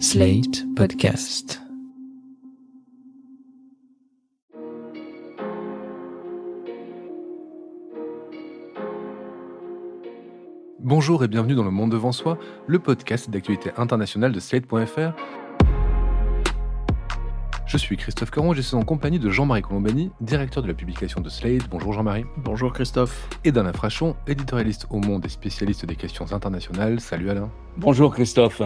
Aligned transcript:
Slate 0.00 0.64
Podcast. 0.74 1.62
Bonjour 10.80 11.22
et 11.22 11.28
bienvenue 11.28 11.54
dans 11.54 11.62
Le 11.62 11.70
Monde 11.70 11.92
Devant 11.92 12.10
Soi, 12.12 12.38
le 12.66 12.78
podcast 12.80 13.30
d'actualité 13.30 13.70
internationale 13.76 14.32
de 14.32 14.40
Slate.fr. 14.40 15.12
Je 17.66 17.76
suis 17.76 17.96
Christophe 17.96 18.30
Caron 18.30 18.52
et 18.52 18.56
je 18.56 18.62
suis 18.62 18.76
en 18.76 18.82
compagnie 18.82 19.20
de 19.20 19.30
Jean-Marie 19.30 19.62
Colombani, 19.62 20.10
directeur 20.20 20.62
de 20.62 20.68
la 20.68 20.74
publication 20.74 21.20
de 21.20 21.28
Slate. 21.28 21.68
Bonjour 21.70 21.92
Jean-Marie. 21.92 22.24
Bonjour 22.38 22.72
Christophe. 22.72 23.28
Et 23.44 23.52
d'Alain 23.52 23.72
Frachon, 23.72 24.16
éditorialiste 24.26 24.86
au 24.90 24.98
Monde 24.98 25.24
et 25.24 25.28
spécialiste 25.30 25.86
des 25.86 25.96
questions 25.96 26.32
internationales. 26.32 27.00
Salut 27.00 27.30
Alain. 27.30 27.50
Bonjour 27.76 28.12
Christophe. 28.12 28.60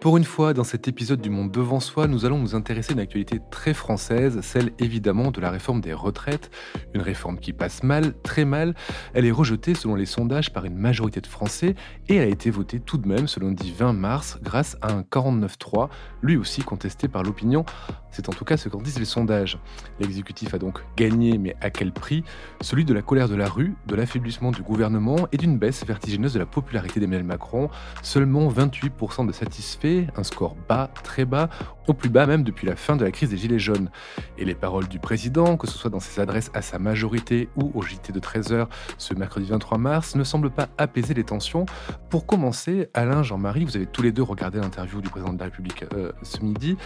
Pour 0.00 0.18
une 0.18 0.24
fois, 0.24 0.52
dans 0.52 0.62
cet 0.62 0.86
épisode 0.86 1.20
du 1.20 1.30
Monde 1.30 1.50
devant 1.50 1.80
soi, 1.80 2.06
nous 2.06 2.24
allons 2.24 2.38
nous 2.38 2.54
intéresser 2.54 2.92
à 2.92 2.92
une 2.92 3.00
actualité 3.00 3.40
très 3.50 3.74
française, 3.74 4.38
celle 4.42 4.70
évidemment 4.78 5.32
de 5.32 5.40
la 5.40 5.50
réforme 5.50 5.80
des 5.80 5.94
retraites. 5.94 6.50
Une 6.94 7.00
réforme 7.00 7.38
qui 7.38 7.52
passe 7.52 7.82
mal, 7.82 8.14
très 8.22 8.44
mal. 8.44 8.74
Elle 9.14 9.24
est 9.24 9.32
rejetée 9.32 9.74
selon 9.74 9.96
les 9.96 10.06
sondages 10.06 10.52
par 10.52 10.64
une 10.64 10.76
majorité 10.76 11.20
de 11.20 11.26
Français 11.26 11.74
et 12.08 12.20
a 12.20 12.26
été 12.26 12.50
votée 12.50 12.78
tout 12.78 12.98
de 12.98 13.08
même 13.08 13.26
ce 13.26 13.40
lundi 13.40 13.72
20 13.76 13.94
mars 13.94 14.38
grâce 14.42 14.76
à 14.80 14.92
un 14.92 15.00
49-3, 15.00 15.88
lui 16.22 16.36
aussi 16.36 16.62
contesté 16.62 17.08
par 17.08 17.24
l'opinion. 17.24 17.64
C'est 18.12 18.28
en 18.28 18.32
tout 18.32 18.44
cas 18.44 18.56
ce 18.56 18.68
qu'en 18.68 18.80
disent 18.80 18.98
les 18.98 19.04
sondages. 19.04 19.58
L'exécutif 19.98 20.54
a 20.54 20.58
donc 20.58 20.80
gagné, 20.96 21.36
mais 21.36 21.56
à 21.60 21.70
quel 21.70 21.92
prix? 21.92 22.22
Celui 22.60 22.84
de 22.84 22.94
la 22.94 23.02
colère 23.02 23.28
de 23.28 23.34
la 23.34 23.48
rue, 23.48 23.74
de 23.86 23.94
l'affaiblissement 23.94 24.52
du 24.52 24.62
gouvernement 24.62 25.26
et 25.32 25.36
d'une 25.36 25.58
baisse 25.58 25.84
vertigineuse 25.84 26.32
de 26.32 26.38
la 26.38 26.46
popularité 26.46 27.00
d'Emmanuel 27.00 27.24
Macron. 27.24 27.70
Seulement 28.02 28.48
28% 28.48 29.26
de 29.26 29.32
satisfaits 29.32 29.95
un 30.16 30.22
score 30.22 30.56
bas, 30.68 30.90
très 31.02 31.24
bas, 31.24 31.48
au 31.86 31.94
plus 31.94 32.08
bas 32.08 32.26
même 32.26 32.42
depuis 32.42 32.66
la 32.66 32.76
fin 32.76 32.96
de 32.96 33.04
la 33.04 33.10
crise 33.10 33.30
des 33.30 33.36
Gilets 33.36 33.58
jaunes. 33.58 33.90
Et 34.38 34.44
les 34.44 34.54
paroles 34.54 34.88
du 34.88 34.98
président, 34.98 35.56
que 35.56 35.66
ce 35.66 35.76
soit 35.76 35.90
dans 35.90 36.00
ses 36.00 36.20
adresses 36.20 36.50
à 36.54 36.62
sa 36.62 36.78
majorité 36.78 37.48
ou 37.56 37.70
au 37.74 37.82
JT 37.82 38.12
de 38.12 38.20
13h 38.20 38.66
ce 38.98 39.14
mercredi 39.14 39.46
23 39.48 39.78
mars, 39.78 40.14
ne 40.14 40.24
semblent 40.24 40.50
pas 40.50 40.68
apaiser 40.78 41.14
les 41.14 41.24
tensions. 41.24 41.66
Pour 42.10 42.26
commencer, 42.26 42.88
Alain, 42.94 43.22
Jean-Marie, 43.22 43.64
vous 43.64 43.76
avez 43.76 43.86
tous 43.86 44.02
les 44.02 44.12
deux 44.12 44.22
regardé 44.22 44.58
l'interview 44.58 45.00
du 45.00 45.08
président 45.08 45.32
de 45.32 45.38
la 45.38 45.46
République 45.46 45.84
euh, 45.94 46.12
ce 46.22 46.40
midi. 46.40 46.76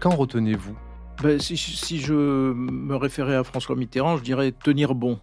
Qu'en 0.00 0.10
retenez-vous? 0.10 0.76
Ben, 1.22 1.40
si, 1.40 1.56
si, 1.56 1.98
je 1.98 2.12
me 2.14 2.94
référais 2.94 3.36
à 3.36 3.44
François 3.44 3.74
Mitterrand, 3.74 4.18
je 4.18 4.22
dirais 4.22 4.52
tenir 4.52 4.94
bon. 4.94 5.18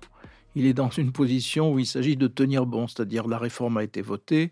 Il 0.55 0.65
est 0.65 0.73
dans 0.73 0.89
une 0.89 1.11
position 1.11 1.71
où 1.71 1.79
il 1.79 1.85
s'agit 1.85 2.15
de 2.15 2.27
tenir 2.27 2.65
bon, 2.65 2.87
c'est-à-dire 2.87 3.27
la 3.27 3.37
réforme 3.37 3.77
a 3.77 3.83
été 3.83 4.01
votée, 4.01 4.51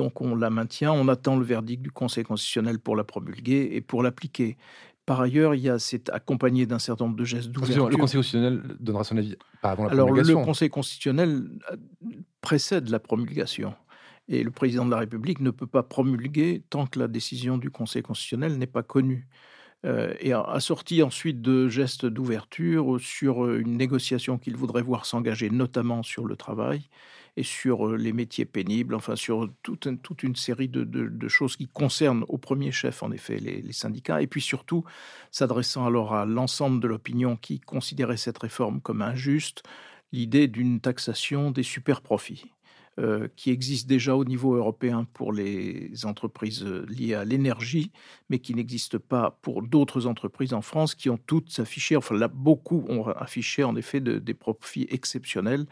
donc 0.00 0.22
on 0.22 0.34
la 0.34 0.48
maintient, 0.48 0.92
on 0.92 1.08
attend 1.08 1.36
le 1.36 1.44
verdict 1.44 1.82
du 1.82 1.90
Conseil 1.90 2.24
constitutionnel 2.24 2.78
pour 2.78 2.96
la 2.96 3.04
promulguer 3.04 3.68
et 3.72 3.82
pour 3.82 4.02
l'appliquer. 4.02 4.56
Par 5.04 5.20
ailleurs, 5.20 5.54
il 5.54 5.60
y 5.60 5.68
a, 5.68 5.78
c'est 5.78 6.08
accompagné 6.08 6.64
d'un 6.64 6.78
certain 6.78 7.04
nombre 7.04 7.18
de 7.18 7.24
gestes 7.24 7.50
d'ouverture. 7.50 7.90
Le 7.90 7.96
Conseil 7.96 8.16
constitutionnel 8.16 8.62
donnera 8.80 9.04
son 9.04 9.18
avis 9.18 9.36
pas 9.60 9.72
avant 9.72 9.84
la 9.84 9.90
Alors, 9.90 10.06
promulgation. 10.06 10.38
le 10.38 10.44
Conseil 10.46 10.70
constitutionnel 10.70 11.50
euh, 11.70 11.76
précède 12.40 12.88
la 12.88 12.98
promulgation. 12.98 13.74
Et 14.26 14.42
le 14.42 14.50
président 14.50 14.86
de 14.86 14.90
la 14.90 15.00
République 15.00 15.40
ne 15.40 15.50
peut 15.50 15.66
pas 15.66 15.82
promulguer 15.82 16.62
tant 16.70 16.86
que 16.86 16.98
la 16.98 17.06
décision 17.06 17.58
du 17.58 17.70
Conseil 17.70 18.00
constitutionnel 18.00 18.56
n'est 18.56 18.66
pas 18.66 18.82
connue. 18.82 19.28
Euh, 19.84 20.14
et 20.20 20.32
assorti 20.32 21.02
ensuite 21.02 21.42
de 21.42 21.68
gestes 21.68 22.06
d'ouverture 22.06 22.98
sur 23.00 23.44
euh, 23.44 23.60
une 23.60 23.76
négociation 23.76 24.38
qu'il 24.38 24.56
voudrait 24.56 24.82
voir 24.82 25.04
s'engager, 25.04 25.50
notamment 25.50 26.02
sur 26.02 26.24
le 26.24 26.36
travail 26.36 26.88
et 27.36 27.42
sur 27.42 27.88
euh, 27.88 27.96
les 27.96 28.12
métiers 28.12 28.44
pénibles, 28.44 28.94
enfin 28.94 29.16
sur 29.16 29.48
toute, 29.62 29.86
une 30.22 30.36
série 30.36 30.68
de, 30.68 31.28
choses 31.28 31.56
qui 31.56 31.68
concernent 31.68 32.24
au 32.28 32.38
premier 32.38 32.72
chef, 32.72 33.02
en 33.02 33.12
effet, 33.12 33.38
les, 33.38 33.72
syndicats, 33.72 34.22
et 34.22 34.26
puis 34.26 34.40
surtout 34.40 34.84
s'adressant 35.30 35.86
alors 35.86 36.14
à 36.14 36.26
l'ensemble 36.26 36.80
de 36.80 36.88
l'opinion 36.88 37.36
qui 37.36 37.60
considérait 37.60 38.16
cette 38.16 38.38
réforme 38.38 38.80
comme 38.80 39.02
injuste, 39.02 39.62
l'idée 40.12 40.48
d'une 40.48 40.80
taxation 40.80 41.50
des 41.50 41.62
super-profits. 41.62 42.52
Euh, 42.98 43.28
qui 43.36 43.50
existe 43.50 43.88
déjà 43.88 44.16
au 44.16 44.24
niveau 44.24 44.56
européen 44.56 45.06
pour 45.14 45.32
les 45.32 46.04
entreprises 46.04 46.64
euh, 46.64 46.84
liées 46.88 47.14
à 47.14 47.24
l'énergie, 47.24 47.92
mais 48.28 48.40
qui 48.40 48.52
n'existe 48.52 48.98
pas 48.98 49.38
pour 49.42 49.62
d'autres 49.62 50.06
entreprises 50.06 50.52
en 50.52 50.60
France 50.60 50.96
qui 50.96 51.08
ont 51.08 51.16
toutes 51.16 51.60
affiché, 51.60 51.96
enfin 51.96 52.16
là, 52.16 52.26
beaucoup 52.28 52.84
ont 52.88 53.06
affiché 53.06 53.62
en 53.62 53.76
effet 53.76 54.00
de, 54.00 54.18
des 54.18 54.34
profits 54.34 54.88
exceptionnels. 54.90 55.66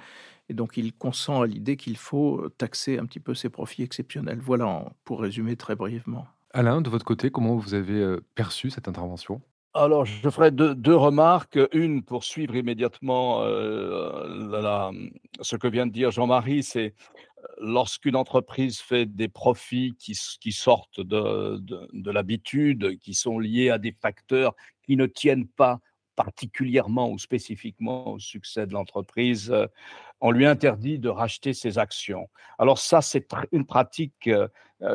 Et 0.49 0.55
donc 0.55 0.77
il 0.77 0.93
consent 0.93 1.43
à 1.43 1.47
l'idée 1.47 1.77
qu'il 1.77 1.97
faut 1.97 2.49
taxer 2.57 2.99
un 2.99 3.07
petit 3.07 3.21
peu 3.21 3.35
ces 3.35 3.51
profits 3.51 3.83
exceptionnels. 3.83 4.41
Voilà 4.41 4.85
pour 5.05 5.21
résumer 5.21 5.57
très 5.57 5.77
brièvement. 5.77 6.27
Alain, 6.55 6.81
de 6.81 6.89
votre 6.89 7.05
côté, 7.05 7.31
comment 7.31 7.57
vous 7.57 7.75
avez 7.75 8.01
euh, 8.01 8.25
perçu 8.35 8.71
cette 8.71 8.89
intervention? 8.89 9.43
Alors, 9.75 10.07
je 10.07 10.29
ferai 10.31 10.51
deux, 10.51 10.75
deux, 10.75 10.97
remarques. 10.97 11.59
Une 11.73 12.03
pour 12.03 12.25
suivre 12.25 12.57
immédiatement 12.57 13.43
euh, 13.43 14.49
la, 14.51 14.61
la, 14.61 14.91
ce 15.43 15.57
que 15.57 15.69
vient 15.69 15.87
de 15.87 15.93
dire 15.93 16.11
Jean-Marie, 16.11 16.63
c'est 16.63 16.95
lorsqu'une 17.59 18.17
entreprise 18.17 18.79
fait 18.79 19.07
des 19.07 19.29
profits 19.29 19.95
qui, 19.99 20.19
qui 20.41 20.53
sortent 20.53 21.01
de, 21.01 21.59
de, 21.59 21.89
de 21.93 22.11
l'habitude, 22.11 22.99
qui 22.99 23.15
sont 23.15 23.39
liés 23.39 23.71
à 23.71 23.79
des 23.79 23.93
facteurs 23.93 24.55
qui 24.85 24.97
ne 24.97 25.07
tiennent 25.07 25.47
pas 25.47 25.81
particulièrement 26.19 27.11
ou 27.13 27.19
spécifiquement 27.19 28.15
au 28.15 28.19
succès 28.19 28.67
de 28.67 28.73
l'entreprise, 28.73 29.53
euh, 29.53 29.69
on 30.21 30.33
lui 30.33 30.47
interdit 30.47 30.99
de 30.99 31.09
racheter 31.09 31.55
ses 31.55 31.79
actions. 31.79 32.29
Alors 32.59 32.79
ça, 32.79 33.01
c'est 33.01 33.29
une 33.53 33.65
pratique 33.65 34.27
euh, 34.27 34.49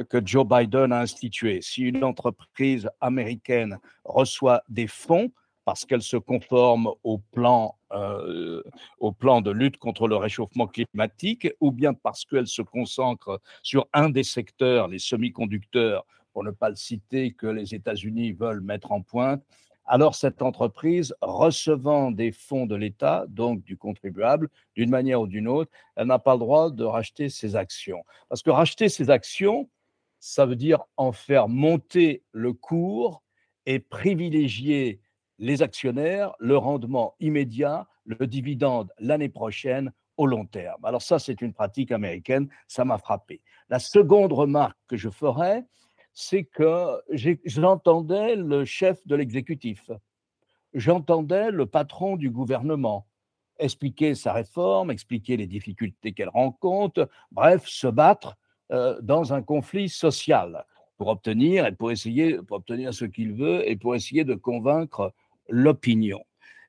que 0.09 0.19
Joe 0.23 0.45
Biden 0.45 0.91
a 0.91 0.99
instituée. 0.99 1.61
Si 1.61 1.83
une 1.83 2.03
entreprise 2.03 2.89
américaine 2.99 3.79
reçoit 4.03 4.63
des 4.67 4.87
fonds, 4.87 5.31
parce 5.63 5.85
qu'elle 5.85 6.01
se 6.01 6.17
conforme 6.17 6.91
au 7.05 7.19
plan, 7.19 7.77
euh, 7.93 8.61
au 8.99 9.13
plan 9.13 9.39
de 9.39 9.51
lutte 9.51 9.77
contre 9.77 10.09
le 10.09 10.17
réchauffement 10.17 10.67
climatique, 10.67 11.47
ou 11.61 11.71
bien 11.71 11.93
parce 11.93 12.25
qu'elle 12.25 12.47
se 12.47 12.61
concentre 12.61 13.39
sur 13.61 13.87
un 13.93 14.09
des 14.09 14.23
secteurs, 14.23 14.89
les 14.89 14.99
semi-conducteurs, 14.99 16.05
pour 16.33 16.43
ne 16.43 16.51
pas 16.51 16.69
le 16.69 16.75
citer, 16.75 17.31
que 17.31 17.47
les 17.47 17.73
États-Unis 17.73 18.33
veulent 18.33 18.59
mettre 18.59 18.91
en 18.91 19.01
pointe, 19.01 19.41
alors 19.85 20.15
cette 20.15 20.41
entreprise, 20.41 21.13
recevant 21.21 22.11
des 22.11 22.31
fonds 22.31 22.65
de 22.65 22.75
l'État, 22.75 23.25
donc 23.27 23.63
du 23.63 23.77
contribuable, 23.77 24.49
d'une 24.75 24.89
manière 24.89 25.21
ou 25.21 25.27
d'une 25.27 25.47
autre, 25.47 25.71
elle 25.95 26.07
n'a 26.07 26.19
pas 26.19 26.33
le 26.33 26.39
droit 26.39 26.71
de 26.71 26.83
racheter 26.83 27.29
ses 27.29 27.55
actions. 27.55 28.03
Parce 28.29 28.41
que 28.41 28.49
racheter 28.49 28.89
ses 28.89 29.09
actions, 29.09 29.69
ça 30.19 30.45
veut 30.45 30.55
dire 30.55 30.79
en 30.95 31.11
faire 31.11 31.49
monter 31.49 32.23
le 32.31 32.53
cours 32.53 33.23
et 33.65 33.79
privilégier 33.79 35.01
les 35.37 35.61
actionnaires, 35.61 36.33
le 36.39 36.57
rendement 36.57 37.15
immédiat, 37.19 37.87
le 38.05 38.25
dividende 38.27 38.91
l'année 38.99 39.29
prochaine 39.29 39.91
au 40.15 40.25
long 40.25 40.45
terme. 40.45 40.83
Alors 40.85 41.01
ça, 41.01 41.19
c'est 41.19 41.41
une 41.41 41.53
pratique 41.53 41.91
américaine, 41.91 42.47
ça 42.67 42.85
m'a 42.85 42.97
frappé. 42.97 43.41
La 43.69 43.79
seconde 43.79 44.31
remarque 44.31 44.77
que 44.87 44.95
je 44.95 45.09
ferai, 45.09 45.63
c'est 46.13 46.43
que 46.43 47.01
j'entendais 47.45 48.35
le 48.35 48.65
chef 48.65 49.05
de 49.07 49.15
l'exécutif, 49.15 49.89
j'entendais 50.73 51.51
le 51.51 51.65
patron 51.65 52.15
du 52.17 52.29
gouvernement 52.29 53.07
expliquer 53.59 54.15
sa 54.15 54.33
réforme, 54.33 54.91
expliquer 54.91 55.37
les 55.37 55.47
difficultés 55.47 56.13
qu'elle 56.13 56.29
rencontre, 56.29 57.09
bref, 57.31 57.65
se 57.67 57.87
battre 57.87 58.35
euh, 58.71 58.99
dans 59.01 59.33
un 59.33 59.41
conflit 59.41 59.89
social 59.89 60.65
pour 60.97 61.07
obtenir 61.07 61.65
et 61.65 61.71
pour 61.71 61.91
essayer 61.91 62.37
pour 62.37 62.57
obtenir 62.57 62.93
ce 62.93 63.05
qu'il 63.05 63.33
veut 63.33 63.67
et 63.69 63.75
pour 63.75 63.95
essayer 63.95 64.23
de 64.23 64.35
convaincre 64.35 65.13
l'opinion. 65.49 66.23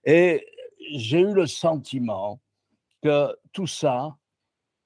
Et 0.05 0.47
j'ai 0.93 1.21
eu 1.21 1.33
le 1.33 1.47
sentiment 1.47 2.41
que 3.03 3.35
tout 3.53 3.67
ça, 3.67 4.17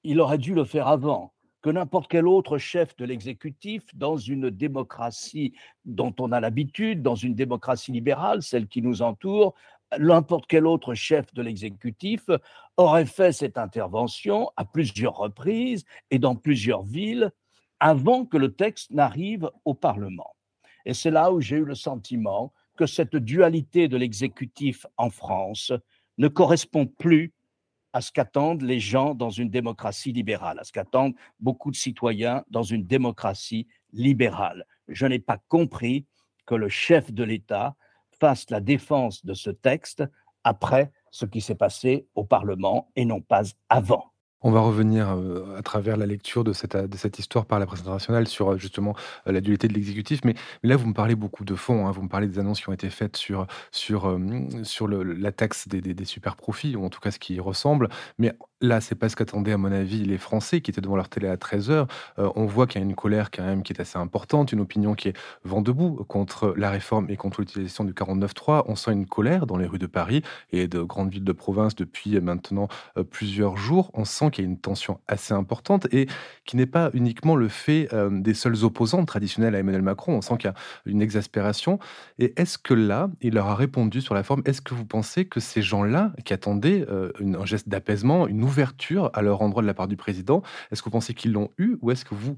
il 0.03 0.19
aurait 0.19 0.37
dû 0.37 0.53
le 0.53 0.65
faire 0.65 0.87
avant 0.87 1.33
que 1.61 1.69
n'importe 1.69 2.09
quel 2.09 2.27
autre 2.27 2.57
chef 2.57 2.95
de 2.95 3.05
l'exécutif 3.05 3.83
dans 3.95 4.17
une 4.17 4.49
démocratie 4.49 5.53
dont 5.85 6.13
on 6.19 6.31
a 6.31 6.39
l'habitude, 6.39 7.01
dans 7.01 7.15
une 7.15 7.35
démocratie 7.35 7.91
libérale, 7.91 8.41
celle 8.41 8.67
qui 8.67 8.81
nous 8.81 9.01
entoure, 9.01 9.55
n'importe 9.97 10.45
quel 10.47 10.67
autre 10.67 10.93
chef 10.93 11.33
de 11.33 11.41
l'exécutif 11.41 12.29
aurait 12.77 13.05
fait 13.05 13.31
cette 13.31 13.57
intervention 13.57 14.51
à 14.55 14.65
plusieurs 14.65 15.17
reprises 15.17 15.83
et 16.11 16.19
dans 16.19 16.35
plusieurs 16.35 16.83
villes 16.83 17.31
avant 17.79 18.25
que 18.25 18.37
le 18.37 18.53
texte 18.53 18.91
n'arrive 18.91 19.49
au 19.65 19.73
Parlement. 19.73 20.35
Et 20.85 20.93
c'est 20.93 21.11
là 21.11 21.31
où 21.31 21.41
j'ai 21.41 21.57
eu 21.57 21.65
le 21.65 21.75
sentiment 21.75 22.53
que 22.77 22.85
cette 22.85 23.15
dualité 23.15 23.87
de 23.87 23.97
l'exécutif 23.97 24.85
en 24.97 25.09
France 25.09 25.73
ne 26.17 26.27
correspond 26.27 26.85
plus 26.85 27.33
à 27.93 28.01
ce 28.01 28.11
qu'attendent 28.11 28.61
les 28.61 28.79
gens 28.79 29.15
dans 29.15 29.29
une 29.29 29.49
démocratie 29.49 30.11
libérale, 30.11 30.59
à 30.59 30.63
ce 30.63 30.71
qu'attendent 30.71 31.15
beaucoup 31.39 31.71
de 31.71 31.75
citoyens 31.75 32.43
dans 32.49 32.63
une 32.63 32.85
démocratie 32.85 33.67
libérale. 33.93 34.65
Je 34.87 35.05
n'ai 35.05 35.19
pas 35.19 35.39
compris 35.47 36.05
que 36.45 36.55
le 36.55 36.69
chef 36.69 37.11
de 37.11 37.23
l'État 37.23 37.75
fasse 38.19 38.49
la 38.49 38.59
défense 38.59 39.25
de 39.25 39.33
ce 39.33 39.49
texte 39.49 40.03
après 40.43 40.91
ce 41.11 41.25
qui 41.25 41.41
s'est 41.41 41.55
passé 41.55 42.07
au 42.15 42.23
Parlement 42.23 42.91
et 42.95 43.05
non 43.05 43.21
pas 43.21 43.43
avant. 43.69 44.13
On 44.41 44.51
va 44.51 44.61
revenir 44.61 45.09
euh, 45.09 45.57
à 45.57 45.61
travers 45.61 45.97
la 45.97 46.05
lecture 46.05 46.43
de 46.45 46.53
cette, 46.53 46.77
de 46.77 46.97
cette 46.97 47.19
histoire 47.19 47.45
par 47.45 47.59
la 47.59 47.65
presse 47.65 47.81
internationale 47.81 48.27
sur 48.27 48.53
euh, 48.53 48.57
justement 48.57 48.95
euh, 49.27 49.33
la 49.33 49.41
dualité 49.41 49.67
de 49.67 49.73
l'exécutif. 49.73 50.21
Mais, 50.23 50.35
là, 50.63 50.77
vous 50.77 50.87
me 50.87 50.93
parlez 50.93 51.15
beaucoup 51.15 51.43
de 51.43 51.55
fonds. 51.55 51.87
Hein. 51.87 51.91
vous 51.91 52.03
me 52.03 52.07
parlez 52.07 52.27
des 52.27 52.39
annonces 52.39 52.61
qui 52.61 52.69
ont 52.69 52.73
été 52.73 52.89
faites 52.89 53.17
sur, 53.17 53.47
sur, 53.71 54.17
la 54.17 55.31
taxe 55.31 55.67
des, 55.67 55.81
des, 55.81 56.05
super 56.05 56.35
profits, 56.35 56.75
ou 56.75 56.85
en 56.85 56.89
tout 56.89 57.01
cas 57.01 57.11
ce 57.11 57.19
qui 57.19 57.35
y 57.35 57.39
ressemble. 57.39 57.89
Là, 58.61 58.81
c'est 58.81 58.95
pas 58.95 59.09
ce 59.09 59.15
qu'attendaient, 59.15 59.53
à 59.53 59.57
mon 59.57 59.71
avis, 59.71 60.03
les 60.03 60.17
Français 60.17 60.61
qui 60.61 60.71
étaient 60.71 60.81
devant 60.81 60.95
leur 60.95 61.09
télé 61.09 61.27
à 61.27 61.35
13h. 61.35 61.87
on 62.17 62.45
voit 62.45 62.67
qu'il 62.67 62.81
y 62.81 62.83
a 62.83 62.87
une 62.87 62.95
colère 62.95 63.31
quand 63.31 63.43
même 63.43 63.63
qui 63.63 63.73
est 63.73 63.81
assez 63.81 63.97
importante, 63.97 64.51
une 64.51 64.59
opinion 64.59 64.93
qui 64.95 65.09
est 65.09 65.17
vent 65.43 65.61
debout 65.61 66.03
contre 66.07 66.53
la 66.57 66.69
réforme 66.69 67.09
et 67.09 67.17
contre 67.17 67.41
l'utilisation 67.41 67.83
du 67.83 67.93
49.3. 67.93 68.63
On 68.67 68.75
sent 68.75 68.91
une 68.91 69.05
colère 69.05 69.45
dans 69.45 69.57
les 69.57 69.65
rues 69.65 69.79
de 69.79 69.87
Paris 69.87 70.23
et 70.51 70.67
de 70.67 70.81
grandes 70.81 71.11
villes 71.11 71.23
de 71.23 71.31
province 71.31 71.75
depuis 71.75 72.19
maintenant 72.19 72.67
plusieurs 73.09 73.57
jours. 73.57 73.91
On 73.93 74.05
sent 74.05 74.31
qu'il 74.31 74.43
y 74.43 74.47
a 74.47 74.49
une 74.49 74.59
tension 74.59 74.99
assez 75.07 75.33
importante 75.33 75.87
et 75.91 76.07
qui 76.45 76.57
n'est 76.57 76.65
pas 76.65 76.89
uniquement 76.93 77.35
le 77.35 77.47
fait 77.47 77.87
euh, 77.93 78.09
des 78.09 78.33
seuls 78.33 78.63
opposants 78.63 79.05
traditionnels 79.05 79.55
à 79.55 79.59
Emmanuel 79.59 79.81
Macron. 79.81 80.13
On 80.13 80.21
sent 80.21 80.37
qu'il 80.37 80.49
y 80.49 80.53
a 80.53 80.55
une 80.85 81.01
exaspération. 81.01 81.79
Et 82.17 82.33
est-ce 82.37 82.57
que 82.57 82.73
là, 82.73 83.09
il 83.21 83.33
leur 83.35 83.47
a 83.47 83.55
répondu 83.55 84.01
sur 84.01 84.13
la 84.13 84.23
forme? 84.23 84.41
Est-ce 84.45 84.61
que 84.61 84.73
vous 84.73 84.85
pensez 84.85 85.25
que 85.25 85.39
ces 85.39 85.61
gens-là, 85.61 86.11
qui 86.25 86.33
attendaient 86.33 86.85
euh, 86.89 87.11
un 87.19 87.45
geste 87.45 87.69
d'apaisement, 87.69 88.27
une 88.27 88.43
ouverture 88.49 89.11
à 89.13 89.21
leur 89.21 89.41
endroit 89.41 89.61
de 89.61 89.67
la 89.67 89.73
part 89.73 89.87
du 89.87 89.95
président, 89.95 90.41
est-ce 90.71 90.81
que 90.81 90.85
vous 90.85 90.91
pensez 90.91 91.13
qu'ils 91.13 91.31
l'ont 91.31 91.51
eu 91.57 91.77
ou 91.81 91.91
est-ce 91.91 92.03
que 92.03 92.15
vous 92.15 92.35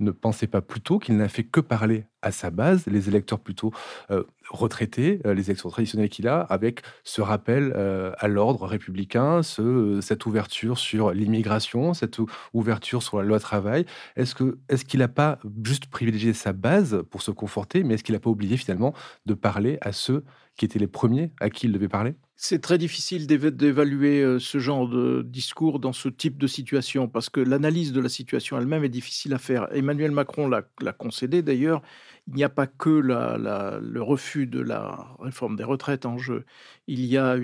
ne 0.00 0.10
pensez 0.10 0.46
pas 0.46 0.62
plutôt 0.62 0.98
qu'il 0.98 1.16
n'a 1.16 1.28
fait 1.28 1.44
que 1.44 1.60
parler 1.60 2.06
à 2.22 2.32
sa 2.32 2.50
base, 2.50 2.86
les 2.86 3.08
électeurs 3.08 3.38
plutôt 3.38 3.72
euh, 4.10 4.24
retraités, 4.50 5.20
euh, 5.26 5.34
les 5.34 5.50
électeurs 5.50 5.70
traditionnels 5.70 6.08
qu'il 6.08 6.28
a, 6.28 6.40
avec 6.40 6.82
ce 7.04 7.22
rappel 7.22 7.72
euh, 7.76 8.12
à 8.18 8.28
l'ordre 8.28 8.66
républicain, 8.66 9.42
ce, 9.42 10.00
cette 10.02 10.26
ouverture 10.26 10.78
sur 10.78 11.12
l'immigration, 11.12 11.94
cette 11.94 12.18
ouverture 12.52 13.02
sur 13.02 13.18
la 13.18 13.24
loi 13.24 13.40
travail. 13.40 13.86
Est-ce 14.16 14.34
que 14.34 14.58
est-ce 14.68 14.84
qu'il 14.84 15.00
n'a 15.00 15.08
pas 15.08 15.38
juste 15.64 15.86
privilégié 15.86 16.32
sa 16.32 16.52
base 16.52 17.02
pour 17.10 17.22
se 17.22 17.30
conforter, 17.30 17.84
mais 17.84 17.94
est-ce 17.94 18.04
qu'il 18.04 18.14
n'a 18.14 18.20
pas 18.20 18.30
oublié 18.30 18.56
finalement 18.56 18.94
de 19.26 19.34
parler 19.34 19.78
à 19.80 19.92
ceux 19.92 20.24
qui 20.56 20.64
étaient 20.64 20.78
les 20.78 20.86
premiers 20.86 21.32
à 21.40 21.48
qui 21.48 21.66
il 21.66 21.72
devait 21.72 21.88
parler? 21.88 22.14
C'est 22.42 22.62
très 22.62 22.78
difficile 22.78 23.26
d'évaluer 23.26 24.22
euh, 24.22 24.38
ce 24.38 24.58
genre 24.58 24.88
de 24.88 25.20
discours 25.20 25.78
dans 25.78 25.92
ce 25.92 26.08
type 26.08 26.38
de 26.38 26.46
situation 26.46 27.06
parce 27.06 27.28
que 27.28 27.38
l'analyse 27.38 27.92
de 27.92 28.00
la 28.00 28.08
situation 28.08 28.58
elle-même 28.58 28.82
est 28.82 28.88
difficile 28.88 29.34
à 29.34 29.38
faire. 29.38 29.68
Emmanuel 29.74 30.10
Macron 30.10 30.48
l'a 30.48 30.92
concédé 30.92 31.42
d'ailleurs. 31.42 31.82
Il 32.28 32.34
n'y 32.34 32.44
a 32.44 32.48
pas 32.48 32.66
que 32.66 32.90
le 32.90 34.02
refus 34.02 34.46
de 34.46 34.60
la 34.60 35.16
réforme 35.18 35.56
des 35.56 35.64
retraites 35.64 36.06
en 36.06 36.18
jeu. 36.18 36.44
Il 36.86 37.04
y 37.04 37.16
a 37.16 37.36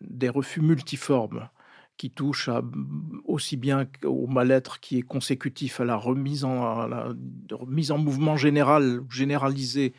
des 0.00 0.28
refus 0.28 0.60
multiformes 0.60 1.48
qui 1.96 2.10
touchent 2.10 2.50
aussi 3.24 3.56
bien 3.56 3.86
au 4.04 4.26
mal-être 4.26 4.80
qui 4.80 4.98
est 4.98 5.02
consécutif 5.02 5.80
à 5.80 5.84
la 5.84 5.96
remise 5.96 6.44
en, 6.44 6.90
en 6.90 7.98
mouvement 7.98 8.36
général, 8.36 9.00
généralisée 9.08 9.94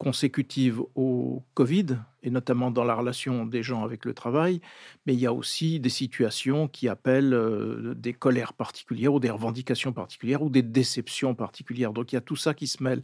consécutives 0.00 0.80
au 0.94 1.44
Covid, 1.52 1.98
et 2.22 2.30
notamment 2.30 2.70
dans 2.70 2.84
la 2.84 2.94
relation 2.94 3.44
des 3.44 3.62
gens 3.62 3.84
avec 3.84 4.06
le 4.06 4.14
travail, 4.14 4.62
mais 5.04 5.12
il 5.12 5.20
y 5.20 5.26
a 5.26 5.32
aussi 5.32 5.78
des 5.78 5.90
situations 5.90 6.68
qui 6.68 6.88
appellent 6.88 7.34
euh, 7.34 7.94
des 7.94 8.14
colères 8.14 8.54
particulières 8.54 9.12
ou 9.12 9.20
des 9.20 9.28
revendications 9.28 9.92
particulières 9.92 10.42
ou 10.42 10.48
des 10.48 10.62
déceptions 10.62 11.34
particulières. 11.34 11.92
Donc 11.92 12.12
il 12.12 12.14
y 12.14 12.18
a 12.18 12.22
tout 12.22 12.34
ça 12.34 12.54
qui 12.54 12.66
se 12.66 12.82
mêle. 12.82 13.02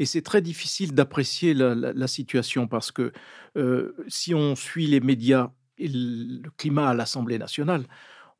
Et 0.00 0.04
c'est 0.04 0.22
très 0.22 0.42
difficile 0.42 0.94
d'apprécier 0.94 1.54
la, 1.54 2.08
situation 2.08 2.66
parce 2.66 2.90
que 2.90 3.12
euh, 3.56 3.94
si 4.08 4.34
on 4.34 4.56
suit 4.56 4.88
les 4.88 5.00
médias 5.00 5.52
et 5.78 5.86
le 5.88 6.50
climat 6.56 6.88
à 6.88 6.94
l'Assemblée 6.94 7.38
nationale, 7.38 7.84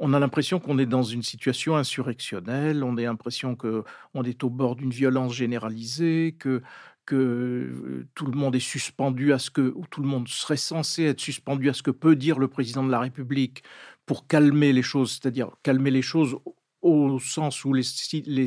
on 0.05 0.15
a 0.15 0.19
l'impression 0.19 0.59
qu'on 0.59 0.79
est 0.79 0.87
dans 0.87 1.05
une 1.05 1.23
situation 1.23 1.77
insurrectionnelle, 1.77 2.83
on 2.83 2.97
a 2.97 3.03
l'impression 3.03 3.55
qu'on 3.55 4.23
est 4.25 4.43
au 4.43 4.51
bord 4.51 4.75
d'une 4.75 4.91
violence 4.91 5.33
généralisée, 5.33 6.35
que 6.37 6.61
que 7.05 8.07
tout 8.15 8.27
le 8.27 8.33
monde 8.33 8.55
est 8.55 8.61
suspendu 8.61 9.33
à 9.33 9.39
ce 9.39 9.51
que, 9.51 9.73
ou 9.75 9.85
tout 9.91 10.03
le 10.03 10.09
monde 10.09 10.29
serait 10.29 10.57
censé 10.57 11.05
être 11.05 11.21
suspendu 11.21 11.69
à 11.69 11.73
ce 11.73 11.83
que 11.83 11.91
peut 11.91 12.17
dire 12.17 12.39
le 12.39 12.49
président 12.49 12.85
de 12.85 12.91
la 12.91 13.01
République 13.01 13.63
pour 14.07 14.27
calmer 14.27 14.73
les 14.73 14.83
choses, 14.83 15.13
c'est-à-dire 15.13 15.51
calmer 15.63 15.91
les 15.91 16.03
choses 16.03 16.37
au 16.81 17.19
sens 17.21 17.65
où 17.65 17.73
les, 17.73 17.83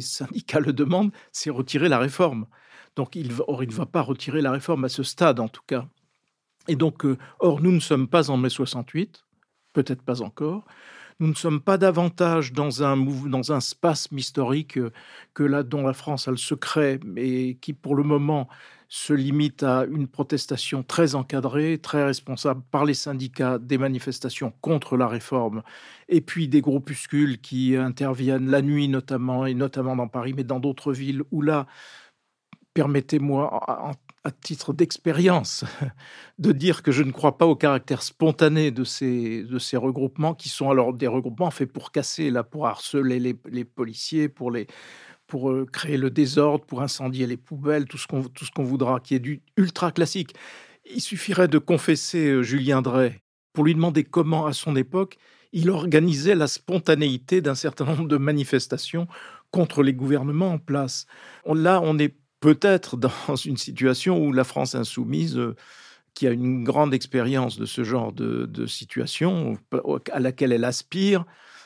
syndicats 0.01 0.59
le 0.59 0.73
demandent, 0.73 1.11
c'est 1.31 1.49
retirer 1.49 1.89
la 1.89 1.99
réforme. 1.99 2.47
Donc, 2.95 3.17
or, 3.47 3.63
il 3.63 3.69
ne 3.69 3.73
va 3.73 3.85
pas 3.85 4.01
retirer 4.01 4.41
la 4.41 4.51
réforme 4.51 4.85
à 4.85 4.89
ce 4.89 5.03
stade, 5.03 5.39
en 5.39 5.47
tout 5.47 5.63
cas. 5.65 5.87
Et 6.67 6.75
donc, 6.75 7.05
or, 7.39 7.61
nous 7.61 7.71
ne 7.71 7.79
sommes 7.79 8.07
pas 8.07 8.29
en 8.29 8.37
mai 8.37 8.49
68, 8.49 9.23
peut-être 9.73 10.01
pas 10.01 10.21
encore. 10.21 10.65
Nous 11.21 11.27
ne 11.27 11.33
sommes 11.33 11.61
pas 11.61 11.77
davantage 11.77 12.51
dans 12.51 12.83
un, 12.83 12.97
dans 12.97 13.53
un 13.53 13.61
spasme 13.61 14.17
historique 14.17 14.77
euh, 14.77 14.91
que 15.33 15.43
là 15.43 15.63
dont 15.63 15.87
la 15.87 15.93
France 15.93 16.27
a 16.27 16.31
le 16.31 16.37
secret, 16.37 16.99
mais 17.05 17.55
qui 17.55 17.71
pour 17.71 17.95
le 17.95 18.03
moment 18.03 18.49
se 18.89 19.13
limite 19.13 19.63
à 19.63 19.85
une 19.85 20.07
protestation 20.07 20.83
très 20.83 21.15
encadrée, 21.15 21.79
très 21.79 22.03
responsable 22.03 22.61
par 22.69 22.83
les 22.85 22.93
syndicats, 22.93 23.59
des 23.59 23.77
manifestations 23.77 24.51
contre 24.61 24.97
la 24.97 25.07
réforme, 25.07 25.63
et 26.09 26.19
puis 26.21 26.49
des 26.49 26.61
groupuscules 26.61 27.39
qui 27.39 27.77
interviennent 27.77 28.49
la 28.51 28.61
nuit 28.61 28.89
notamment, 28.89 29.45
et 29.45 29.53
notamment 29.53 29.95
dans 29.95 30.09
Paris, 30.09 30.33
mais 30.35 30.43
dans 30.43 30.59
d'autres 30.59 30.91
villes 30.93 31.23
où 31.31 31.41
là, 31.41 31.65
permettez-moi, 32.73 33.89
à 34.25 34.31
titre 34.31 34.73
d'expérience, 34.73 35.63
de 36.39 36.51
dire 36.51 36.81
que 36.81 36.91
je 36.91 37.03
ne 37.03 37.11
crois 37.11 37.37
pas 37.37 37.45
au 37.45 37.55
caractère 37.55 38.01
spontané 38.01 38.71
de 38.71 38.83
ces, 38.83 39.43
de 39.43 39.59
ces 39.59 39.77
regroupements, 39.77 40.33
qui 40.33 40.49
sont 40.49 40.69
alors 40.71 40.93
des 40.93 41.05
regroupements 41.05 41.51
faits 41.51 41.71
pour 41.71 41.91
casser, 41.91 42.31
là, 42.31 42.43
pour 42.43 42.65
harceler 42.65 43.19
les, 43.19 43.65
policiers, 43.65 44.27
pour, 44.27 44.49
les, 44.49 44.65
pour 45.27 45.51
euh, 45.51 45.65
créer 45.71 45.97
le 45.97 46.09
désordre, 46.09 46.65
pour 46.65 46.81
incendier 46.81 47.27
les 47.27 47.37
poubelles, 47.37 47.85
tout 47.85 47.99
ce 47.99 48.07
qu'on 48.07 48.63
voudra, 48.63 48.99
qui 48.99 49.13
est 49.13 49.19
du 49.19 49.43
ultra 49.57 49.91
classique. 49.91 50.33
Il 50.91 51.01
suffirait 51.01 51.47
de 51.47 51.59
confesser 51.59 52.27
euh, 52.27 52.41
Julien 52.41 52.81
Drey 52.81 53.21
pour 53.53 53.63
lui 53.63 53.75
demander 53.75 54.03
comment, 54.03 54.47
à 54.47 54.53
son 54.53 54.75
époque, 54.75 55.17
il 55.53 55.69
organisait 55.69 56.35
la 56.35 56.47
spontanéité 56.47 57.41
d'un 57.41 57.55
certain 57.55 57.85
nombre 57.85 58.07
de 58.07 58.17
manifestations 58.17 59.07
contre 59.51 59.83
les 59.83 59.93
gouvernements 59.93 60.53
en 60.53 60.57
place. 60.57 61.05
là, 61.45 61.79
on 61.83 61.97
est 61.99 62.15
peut-être 62.45 62.95
dans 63.27 63.35
une 63.35 63.57
situation 63.57 64.23
où 64.23 64.31
la 64.31 64.43
France 64.43 64.75
insoumise, 64.75 65.35
euh, 65.35 65.55
qui 66.13 66.27
a 66.27 66.31
une 66.31 66.63
grande 66.63 66.93
expérience 66.93 67.57
de 67.57 67.65
ce 67.65 67.83
genre 67.83 68.13
de, 68.13 68.67
situation, 68.67 69.57
à 70.11 70.19
laquelle 70.19 70.53
elle 70.53 70.63
aspire, 70.63 71.25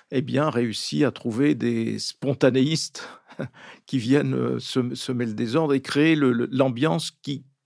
eh 0.10 0.22
bien, 0.22 0.50
réussit 0.50 1.04
à 1.04 1.12
trouver 1.12 1.54
des 1.54 2.00
spontanéistes 2.00 3.08
qui 3.86 4.00
viennent 4.00 4.34
euh, 4.34 4.60
semer 4.60 5.26
le 5.26 5.34
désordre 5.34 5.74
et 5.74 5.82
créer 5.82 6.16
l'ambiance 6.16 7.12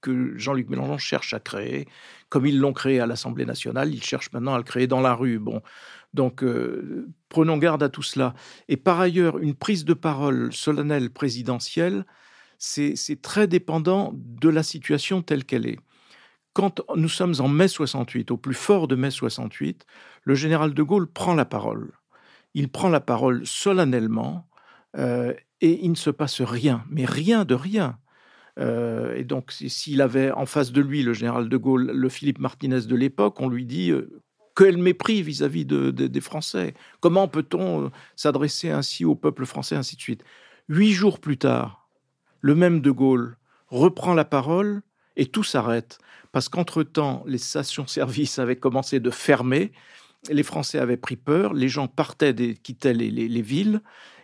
que 0.01 0.38
Jean-Luc 0.38 0.67
Mélenchon 0.67 0.98
cherche 0.98 1.34
à 1.34 1.39
créer, 1.39 1.88
comme 2.29 2.48
ils 2.48 2.60
l'ont 2.60 2.74
créé 2.74 3.00
à 3.00 3.05
l'Assemblée 3.05 3.46
nationale, 3.46 3.93
ils 3.93 4.03
cherchent 4.03 4.34
maintenant 4.34 4.55
à 4.55 4.58
le 4.58 4.63
créer 4.63 4.88
dans 4.88 5.00
la 5.01 5.13
rue. 5.13 5.39
Bon, 5.39 5.62
donc 6.13 6.43
euh, 6.43 7.08
prenons 7.29 7.58
garde 7.58 7.84
à 7.84 7.89
tout 7.89 8.03
cela. 8.03 8.34
Et 8.67 8.75
par 8.75 9.00
ailleurs, 9.00 9.38
une 9.38 9.53
prise 9.53 9.86
de 9.86 9.93
parole 9.93 10.51
solennelle 10.51 11.12
présidentielle 11.12 12.05
c'est 12.63 13.22
très 13.22 13.46
dépendant 13.46 14.13
de 14.15 14.48
la 14.48 14.63
situation 14.63 15.22
telle 15.22 15.43
qu'elle 15.43 15.67
est. 15.67 15.79
Quand 16.53 16.82
nous 16.96 17.10
sommes 17.10 17.34
en 17.39 17.50
mai 17.50 17.67
68, 17.67 18.32
au 18.32 18.38
plus 18.38 18.53
fort 18.53 18.88
de 18.88 18.96
mai 18.96 19.12
68, 19.12 19.86
le 20.24 20.36
général 20.36 20.74
de 20.74 20.84
Gaulle 20.84 21.08
prend 21.08 21.34
la 21.34 21.46
parole. 21.46 21.91
Il 22.53 22.70
prend 22.70 22.88
la 22.88 23.01
parole 23.01 23.46
solennellement 23.46 24.48
euh, 24.98 25.34
et 25.60 25.84
il 25.84 25.91
ne 25.91 25.96
se 25.96 26.10
passe 26.10 26.41
rien, 26.41 26.86
mais 26.89 27.05
rien 27.05 27.43
de 27.43 27.55
rien. 27.55 27.98
Euh, 28.60 29.13
et 29.15 29.24
donc, 29.24 29.51
s'il 29.51 30.01
avait 30.01 30.32
en 30.32 30.46
face 30.46 30.72
de 30.72 30.79
lui 30.79 31.03
le 31.03 31.13
général 31.13 31.50
de 31.50 31.58
Gaulle, 31.58 31.91
le 31.91 32.10
Philippe 32.10 32.39
Martinez 32.39 32.82
de 32.82 32.96
l'époque, 32.96 33.41
on 33.41 33.50
lui 33.50 33.65
dit 33.65 33.91
euh, 33.91 34.22
quel 34.55 34.77
mépris 34.77 35.22
vis-à-vis 35.22 35.65
des 35.65 36.22
Français. 36.22 36.75
Comment 37.01 37.27
peut-on 37.27 37.91
s'adresser 38.15 38.70
ainsi 38.70 39.03
au 39.03 39.15
peuple 39.15 39.46
français, 39.46 39.75
ainsi 39.75 39.96
de 39.98 40.01
suite? 40.01 40.24
Huit 40.70 40.93
jours 40.93 41.20
plus 41.20 41.38
tard, 41.38 41.83
le 42.43 42.55
même 42.55 42.81
De 42.81 42.91
Gaulle 42.91 43.38
reprend 43.69 44.13
la 44.13 44.25
parole 44.25 44.81
et 45.15 45.25
tout 45.25 45.43
s'arrête. 45.43 45.97
Parce 46.33 46.50
qu'entre-temps, 46.50 47.23
les 47.25 47.38
stations-service 47.38 48.38
avaient 48.38 48.57
commencé 48.57 49.00
de 49.00 49.09
fermer, 49.09 49.71
les 50.29 50.43
Français 50.43 50.77
avaient 50.77 50.97
pris 50.97 51.15
peur, 51.15 51.53
les 51.53 51.69
gens 51.69 51.88
partaient, 51.88 52.35
et 52.38 52.55
quittaient 52.55 52.93
les, 52.93 53.41
villes, 53.41 53.81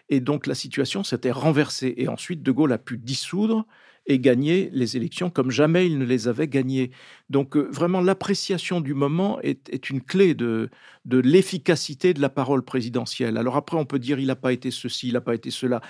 et 0.10 0.20
donc 0.20 0.48
la 0.48 0.56
situation 0.56 1.04
s'était 1.04 1.32
renversée. 1.32 1.94
Et 1.98 2.10
ensuite, 2.10 2.44
De 2.44 2.52
Gaulle 2.52 2.74
a 2.74 2.78
pu 2.78 2.98
dissoudre 2.98 3.66
et 4.06 4.20
gagner 4.20 4.70
les 4.74 4.98
élections 4.98 5.30
comme 5.30 5.52
jamais 5.52 5.86
il 5.86 5.98
ne 5.98 6.06
les 6.06 6.28
avait 6.28 6.48
gagnées. 6.48 6.92
Donc 7.30 7.56
euh, 7.56 7.70
vraiment, 7.72 8.02
l'appréciation 8.02 8.82
du 8.82 8.96
moment 8.96 9.40
est, 9.42 9.90
une 9.90 10.02
clé 10.02 10.34
de, 10.34 10.70
de 11.06 11.20
l'efficacité 11.20 12.14
de 12.14 12.22
la 12.22 12.30
parole 12.30 12.64
présidentielle. 12.64 13.38
Alors 13.38 13.56
après, 13.56 13.78
on 13.78 13.86
peut 13.86 14.00
dire 14.00 14.20
il 14.20 14.28
n'a 14.28 14.36
pas 14.36 14.52
été 14.52 14.72
ceci, 14.72 15.10
il 15.10 15.14
n'a 15.14 15.22
pas 15.22 15.36
été 15.36 15.52
cela 15.52 15.82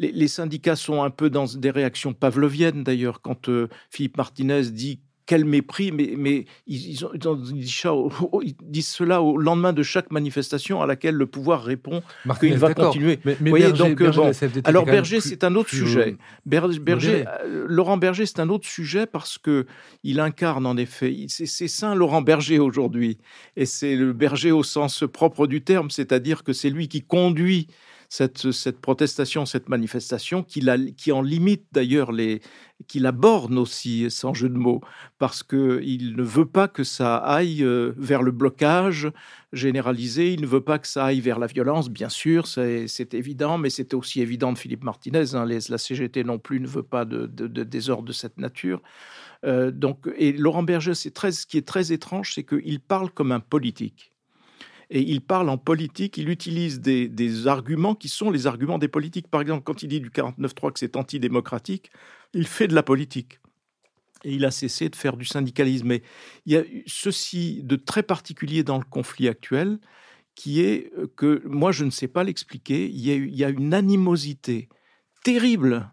les, 0.00 0.28
syndicats 0.28 0.76
sont 0.76 1.02
un 1.02 1.10
peu 1.10 1.30
dans 1.30 1.44
des 1.44 1.70
réactions 1.70 2.14
pavloviennes 2.14 2.82
d'ailleurs. 2.82 3.20
Quand 3.20 3.48
euh, 3.48 3.68
Philippe 3.90 4.16
Martinez 4.16 4.70
dit 4.70 5.00
quel 5.26 5.44
mépris, 5.44 5.92
mais, 5.92 6.14
mais 6.16 6.44
ils, 6.66 7.04
ont, 7.04 7.12
ils, 7.14 8.56
disent 8.64 8.88
cela 8.88 9.22
au 9.22 9.36
lendemain 9.36 9.72
de 9.72 9.84
chaque 9.84 10.10
manifestation 10.10 10.82
à 10.82 10.86
laquelle 10.86 11.14
le 11.14 11.26
pouvoir 11.26 11.62
répond 11.62 12.02
qu'il 12.40 12.56
va 12.56 12.74
continuer. 12.74 13.20
Mais, 13.24 13.36
Berger, 13.52 13.94
donc, 13.94 14.02
alors 14.64 14.86
Berger, 14.86 15.20
c'est 15.20 15.44
un 15.44 15.54
autre 15.54 15.70
sujet. 15.70 16.16
Berger, 16.46 17.26
euh, 17.44 17.64
Laurent 17.68 17.96
Berger, 17.96 18.26
c'est 18.26 18.40
un 18.40 18.48
autre 18.48 18.66
sujet 18.66 19.06
parce 19.06 19.38
que 19.38 19.66
il 20.02 20.18
incarne 20.18 20.66
en 20.66 20.76
effet, 20.76 21.26
c'est 21.28 21.68
Saint 21.68 21.94
Laurent 21.94 22.22
Berger 22.22 22.58
aujourd'hui, 22.58 23.18
et 23.54 23.66
c'est 23.66 23.94
le 23.94 24.12
Berger 24.12 24.50
au 24.50 24.64
sens 24.64 25.04
propre 25.12 25.46
du 25.46 25.62
terme, 25.62 25.90
c'est-à-dire 25.90 26.42
que 26.42 26.52
c'est 26.52 26.70
lui 26.70 26.88
qui 26.88 27.02
conduit 27.02 27.68
cette, 28.10 28.80
protestation, 28.80 29.46
cette 29.46 29.68
manifestation, 29.68 30.42
qui, 30.42 30.60
la, 30.60 30.76
en 31.12 31.22
limite 31.22 31.66
d'ailleurs 31.70 32.10
les, 32.10 32.40
qui 32.88 32.98
la 32.98 33.12
borne 33.12 33.56
aussi, 33.56 34.10
sans 34.10 34.34
jeu 34.34 34.48
de 34.48 34.58
mots, 34.58 34.80
parce 35.18 35.44
qu'il 35.44 36.16
ne 36.16 36.22
veut 36.22 36.46
pas 36.46 36.66
que 36.66 36.82
ça 36.82 37.16
aille 37.18 37.62
euh, 37.62 37.92
vers 37.96 38.22
le 38.22 38.32
blocage 38.32 39.12
généralisé, 39.52 40.32
il 40.32 40.40
ne 40.40 40.46
veut 40.48 40.60
pas 40.60 40.80
que 40.80 40.88
ça 40.88 41.04
aille 41.04 41.20
vers 41.20 41.38
la 41.38 41.46
violence, 41.46 41.88
bien 41.88 42.08
sûr, 42.08 42.48
c'est 42.48 43.14
évident, 43.14 43.58
mais 43.58 43.70
c'était 43.70 43.94
aussi 43.94 44.20
évident 44.20 44.52
de 44.52 44.58
Philippe 44.58 44.82
Martinez. 44.82 45.36
Hein, 45.36 45.46
la 45.46 45.78
CGT 45.78 46.24
non 46.24 46.40
plus 46.40 46.58
ne 46.58 46.66
veut 46.66 46.82
pas 46.82 47.04
de, 47.04 47.26
de, 47.26 47.62
désordre 47.62 48.08
de 48.08 48.12
cette 48.12 48.38
nature. 48.38 48.82
Euh, 49.46 49.70
donc, 49.70 50.10
et 50.16 50.32
Laurent 50.32 50.64
Berger, 50.64 50.94
c'est 50.94 51.16
ce 51.30 51.46
qui 51.46 51.58
est 51.58 51.66
très 51.66 51.92
étrange, 51.92 52.34
c'est 52.34 52.44
qu'il 52.44 52.80
parle 52.80 53.10
comme 53.10 53.30
un 53.30 53.40
politique 53.40 54.12
et 54.90 55.00
il 55.00 55.20
parle 55.20 55.48
en 55.48 55.56
politique, 55.56 56.18
il 56.18 56.28
utilise 56.28 56.80
des, 56.80 57.46
arguments 57.46 57.94
qui 57.94 58.08
sont 58.08 58.30
les 58.30 58.48
arguments 58.48 58.78
des 58.78 58.88
politiques. 58.88 59.28
Par 59.28 59.40
exemple, 59.40 59.62
quand 59.62 59.84
il 59.84 59.88
dit 59.88 60.00
du 60.00 60.10
49.3 60.10 60.72
que 60.72 60.80
c'est 60.80 60.96
antidémocratique, 60.96 61.90
il 62.34 62.46
fait 62.46 62.66
de 62.66 62.74
la 62.74 62.82
politique. 62.82 63.38
Et 64.24 64.34
il 64.34 64.44
a 64.44 64.50
cessé 64.50 64.88
de 64.88 64.96
faire 64.96 65.16
du 65.16 65.24
syndicalisme. 65.24 65.86
Mais 65.86 66.02
il 66.44 66.52
y 66.52 66.56
a 66.56 66.64
ceci 66.86 67.62
de 67.62 67.76
très 67.76 68.02
particulier 68.02 68.64
dans 68.64 68.78
le 68.78 68.84
conflit 68.84 69.28
actuel, 69.28 69.78
qui 70.34 70.60
est 70.60 70.92
que 71.16 71.40
moi, 71.46 71.70
je 71.70 71.84
ne 71.84 71.90
sais 71.90 72.08
pas 72.08 72.24
l'expliquer. 72.24 72.88
Il, 72.88 73.00
y 73.00 73.44
a 73.44 73.48
une 73.48 73.72
animosité 73.72 74.68
terrible 75.22 75.92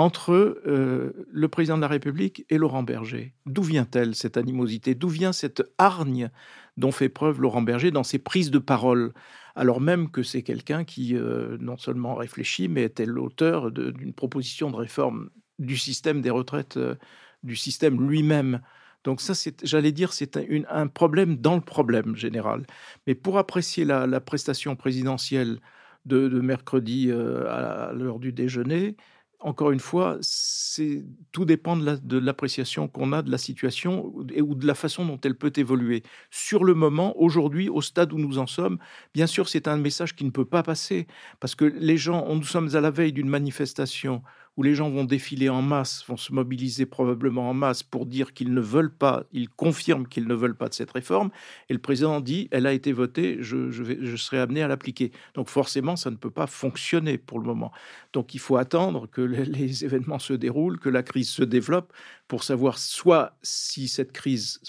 entre 0.00 0.62
euh, 0.66 1.12
le 1.30 1.48
président 1.48 1.76
de 1.76 1.82
la 1.82 1.88
République 1.88 2.46
et 2.48 2.56
Laurent 2.56 2.82
Berger. 2.82 3.34
D'où 3.44 3.62
vient-elle 3.62 4.14
cette 4.14 4.38
animosité? 4.38 4.94
D'où 4.94 5.08
vient 5.08 5.32
cette 5.32 5.62
hargne 5.76 6.30
dont 6.78 6.90
fait 6.90 7.10
preuve 7.10 7.42
Laurent 7.42 7.60
Berger 7.60 7.90
dans 7.90 8.02
ses 8.02 8.18
prises 8.18 8.50
de 8.50 8.58
parole? 8.58 9.12
Alors 9.54 9.78
même 9.82 10.10
que 10.10 10.22
c'est 10.22 10.42
quelqu'un 10.42 10.84
qui 10.84 11.14
euh, 11.14 11.58
non 11.60 11.76
seulement 11.76 12.14
réfléchit, 12.14 12.66
mais 12.66 12.84
était 12.84 13.04
l'auteur 13.04 13.70
d'une 13.70 14.14
proposition 14.14 14.70
de 14.70 14.76
réforme 14.76 15.28
du 15.58 15.76
système 15.76 16.22
des 16.22 16.30
retraites, 16.30 16.78
euh, 16.78 16.94
du 17.42 17.54
système 17.54 18.00
lui-même. 18.08 18.62
Donc 19.04 19.20
ça, 19.20 19.34
j'allais 19.62 19.92
dire, 19.92 20.14
c'est 20.14 20.38
un, 20.70 20.86
problème 20.86 21.36
dans 21.36 21.56
le 21.56 21.60
problème 21.60 22.16
général. 22.16 22.66
Mais 23.06 23.14
pour 23.14 23.36
apprécier 23.36 23.84
la, 23.84 24.20
prestation 24.20 24.76
présidentielle 24.76 25.60
de, 26.06 26.28
mercredi 26.40 27.10
à 27.10 27.92
l'heure 27.94 28.18
du 28.18 28.32
déjeuner, 28.32 28.96
encore 29.40 29.70
une 29.70 29.80
fois, 29.80 30.18
c'est 30.20 31.04
tout 31.32 31.44
dépend 31.44 31.76
de 31.76 32.18
l'appréciation 32.18 32.88
qu'on 32.88 33.12
a 33.12 33.22
de 33.22 33.30
la 33.30 33.38
situation 33.38 34.12
et 34.34 34.42
ou 34.42 34.54
de 34.54 34.66
la 34.66 34.74
façon 34.74 35.06
dont 35.06 35.18
elle 35.24 35.34
peut 35.34 35.52
évoluer. 35.56 36.02
Sur 36.30 36.62
le 36.62 36.74
moment, 36.74 37.18
aujourd'hui, 37.18 37.68
au 37.68 37.80
stade 37.80 38.12
où 38.12 38.18
nous 38.18 38.38
en 38.38 38.46
sommes, 38.46 38.78
bien 39.14 39.26
sûr, 39.26 39.48
c'est 39.48 39.66
un 39.66 39.76
message 39.76 40.14
qui 40.14 40.24
ne 40.24 40.30
peut 40.30 40.44
pas 40.44 40.62
passer 40.62 41.06
parce 41.40 41.54
que 41.54 41.64
les 41.64 41.96
gens, 41.96 42.26
nous 42.34 42.44
sommes 42.44 42.74
à 42.76 42.80
la 42.80 42.90
veille 42.90 43.12
d'une 43.12 43.28
manifestation 43.28 44.22
où 44.56 44.62
les 44.62 44.74
gens 44.74 44.90
vont 44.90 45.04
défiler 45.04 45.48
en 45.48 45.62
masse, 45.62 46.04
vont 46.06 46.16
se 46.16 46.32
mobiliser 46.32 46.84
probablement 46.84 47.48
en 47.48 47.54
masse 47.54 47.82
pour 47.82 48.06
dire 48.06 48.34
qu'ils 48.34 48.52
ne 48.52 48.60
veulent 48.60 48.92
pas, 48.92 49.24
ils 49.32 49.48
confirment 49.48 50.06
qu'ils 50.06 50.26
ne 50.26 50.34
veulent 50.34 50.56
pas 50.56 50.68
de 50.68 50.74
cette 50.74 50.90
réforme, 50.90 51.30
et 51.68 51.72
le 51.72 51.78
président 51.78 52.20
dit, 52.20 52.48
elle 52.50 52.66
a 52.66 52.72
été 52.72 52.92
votée, 52.92 53.38
je, 53.40 54.16
serai 54.16 54.38
amené 54.38 54.62
à 54.62 54.68
l'appliquer. 54.68 55.12
Donc 55.34 55.48
forcément, 55.48 55.96
ça 55.96 56.10
ne 56.10 56.16
peut 56.16 56.30
pas 56.30 56.46
fonctionner 56.46 57.16
pour 57.16 57.38
le 57.38 57.46
moment. 57.46 57.72
Donc 58.12 58.34
il 58.34 58.40
faut 58.40 58.56
attendre 58.56 59.08
que 59.08 59.22
les, 59.22 59.44
les 59.44 59.84
événements 59.84 60.18
se 60.18 60.32
déroulent, 60.32 60.78
que 60.78 60.88
la 60.90 61.02
crise 61.02 61.30
se 61.30 61.44
développe, 61.44 61.92
pour 62.28 62.44
savoir 62.44 62.78
soit 62.78 63.36
si 63.42 63.88
cette 63.88 64.12
crise 64.12 64.60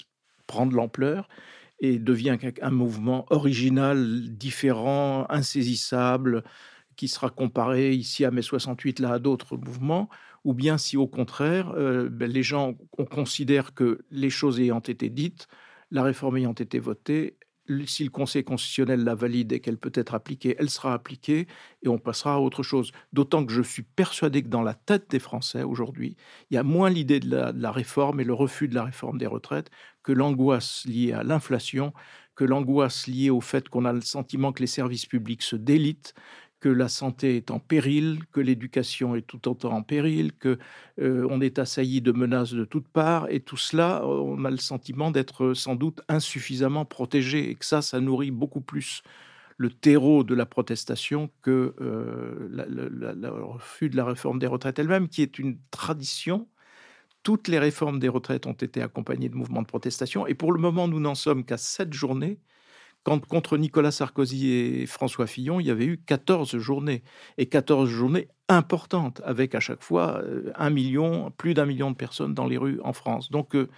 prend 0.46 0.66
de 0.66 0.74
l'ampleur, 0.74 1.28
et 1.82 1.98
devient 1.98 2.38
un 2.62 2.70
mouvement 2.70 3.26
original, 3.30 4.22
différent, 4.28 5.26
insaisissable, 5.28 6.44
qui 6.96 7.08
sera 7.08 7.30
comparé 7.30 7.92
ici 7.92 8.24
à 8.24 8.30
mai 8.30 8.42
68, 8.42 9.00
là 9.00 9.14
à 9.14 9.18
d'autres 9.18 9.56
mouvements, 9.56 10.08
ou 10.44 10.54
bien 10.54 10.78
si 10.78 10.96
au 10.96 11.06
contraire, 11.06 11.72
euh, 11.76 12.08
ben, 12.08 12.30
les 12.30 12.42
gens 12.42 12.74
on 12.98 13.04
considère 13.04 13.74
que 13.74 14.00
les 14.10 14.30
choses 14.30 14.60
ayant 14.60 14.80
été 14.80 15.08
dites, 15.08 15.48
la 15.90 16.02
réforme 16.02 16.38
ayant 16.38 16.52
été 16.52 16.78
votée, 16.78 17.36
si 17.86 18.04
le 18.04 18.10
Conseil 18.10 18.44
constitutionnel 18.44 19.04
la 19.04 19.14
valide 19.14 19.52
et 19.52 19.60
qu'elle 19.60 19.78
peut 19.78 19.92
être 19.94 20.14
appliquée, 20.14 20.56
elle 20.58 20.70
sera 20.70 20.94
appliquée 20.94 21.46
et 21.82 21.88
on 21.88 21.98
passera 21.98 22.34
à 22.34 22.38
autre 22.38 22.62
chose. 22.62 22.92
D'autant 23.12 23.44
que 23.44 23.52
je 23.52 23.62
suis 23.62 23.82
persuadé 23.82 24.42
que 24.42 24.48
dans 24.48 24.62
la 24.62 24.74
tête 24.74 25.10
des 25.10 25.18
Français 25.18 25.62
aujourd'hui, 25.62 26.16
il 26.50 26.54
y 26.54 26.58
a 26.58 26.62
moins 26.62 26.90
l'idée 26.90 27.20
de, 27.20 27.28
de 27.28 27.62
la, 27.62 27.70
réforme 27.70 28.20
et 28.20 28.24
le 28.24 28.34
refus 28.34 28.68
de 28.68 28.74
la 28.74 28.84
réforme 28.84 29.18
des 29.18 29.26
retraites 29.26 29.70
que 30.02 30.12
l'angoisse 30.12 30.84
liée 30.86 31.12
à 31.12 31.22
l'inflation, 31.22 31.92
que 32.34 32.44
l'angoisse 32.44 33.06
liée 33.06 33.30
au 33.30 33.40
fait 33.40 33.68
qu'on 33.68 33.84
a 33.84 33.92
le 33.92 34.00
sentiment 34.00 34.52
que 34.52 34.60
les 34.60 34.66
services 34.66 35.06
publics 35.06 35.42
se 35.42 35.56
délitent, 35.56 36.14
que 36.62 36.68
la 36.68 36.88
santé 36.88 37.36
est 37.36 37.50
en 37.50 37.58
péril, 37.58 38.20
que 38.30 38.40
l'éducation 38.40 39.16
est 39.16 39.26
tout 39.26 39.48
autant 39.48 39.72
en 39.72 39.82
péril, 39.82 40.32
que 40.32 40.60
euh, 41.00 41.26
on 41.28 41.40
est 41.40 41.58
assailli 41.58 42.00
de 42.00 42.12
menaces 42.12 42.52
de 42.52 42.64
toutes 42.64 42.86
parts, 42.86 43.26
et 43.30 43.40
tout 43.40 43.56
cela, 43.56 44.06
on 44.06 44.44
a 44.44 44.50
le 44.50 44.58
sentiment 44.58 45.10
d'être 45.10 45.54
sans 45.54 45.74
doute 45.74 46.02
insuffisamment 46.06 46.84
protégé, 46.84 47.50
et 47.50 47.56
que 47.56 47.64
ça, 47.64 47.82
ça 47.82 47.98
nourrit 47.98 48.30
beaucoup 48.30 48.60
plus 48.60 49.02
le 49.56 49.70
terreau 49.70 50.22
de 50.22 50.36
la 50.36 50.46
protestation 50.46 51.30
que 51.42 51.74
euh, 51.80 52.48
le 52.48 53.42
refus 53.42 53.90
de 53.90 53.96
la 53.96 54.04
réforme 54.04 54.38
des 54.38 54.46
retraites 54.46 54.78
elle-même, 54.78 55.08
qui 55.08 55.22
est 55.22 55.40
une 55.40 55.58
tradition. 55.72 56.46
Toutes 57.24 57.48
les 57.48 57.58
réformes 57.58 57.98
des 57.98 58.08
retraites 58.08 58.46
ont 58.46 58.52
été 58.52 58.80
accompagnées 58.82 59.28
de 59.28 59.34
mouvements 59.34 59.62
de 59.62 59.66
protestation, 59.66 60.28
et 60.28 60.34
pour 60.34 60.52
le 60.52 60.60
moment, 60.60 60.86
nous 60.86 61.00
n'en 61.00 61.16
sommes 61.16 61.44
qu'à 61.44 61.56
sept 61.56 61.92
journées 61.92 62.38
quand 63.04 63.26
contre 63.26 63.58
Nicolas 63.58 63.90
Sarkozy 63.90 64.50
et 64.52 64.86
François 64.86 65.26
Fillon, 65.26 65.60
il 65.60 65.66
y 65.66 65.70
avait 65.70 65.86
eu 65.86 65.98
14 65.98 66.56
journées, 66.58 67.02
et 67.38 67.46
14 67.48 67.88
journées 67.88 68.28
importantes, 68.48 69.20
avec 69.24 69.54
à 69.54 69.60
chaque 69.60 69.82
fois 69.82 70.22
euh, 70.22 70.52
plus 71.36 71.54
d'un 71.54 71.66
million 71.66 71.90
de 71.90 71.96
personnes 71.96 72.34
dans 72.34 72.46
les 72.46 72.58
rues 72.58 72.80
en 72.84 72.92
France. 72.92 73.30
Donc 73.30 73.54
euh, 73.56 73.68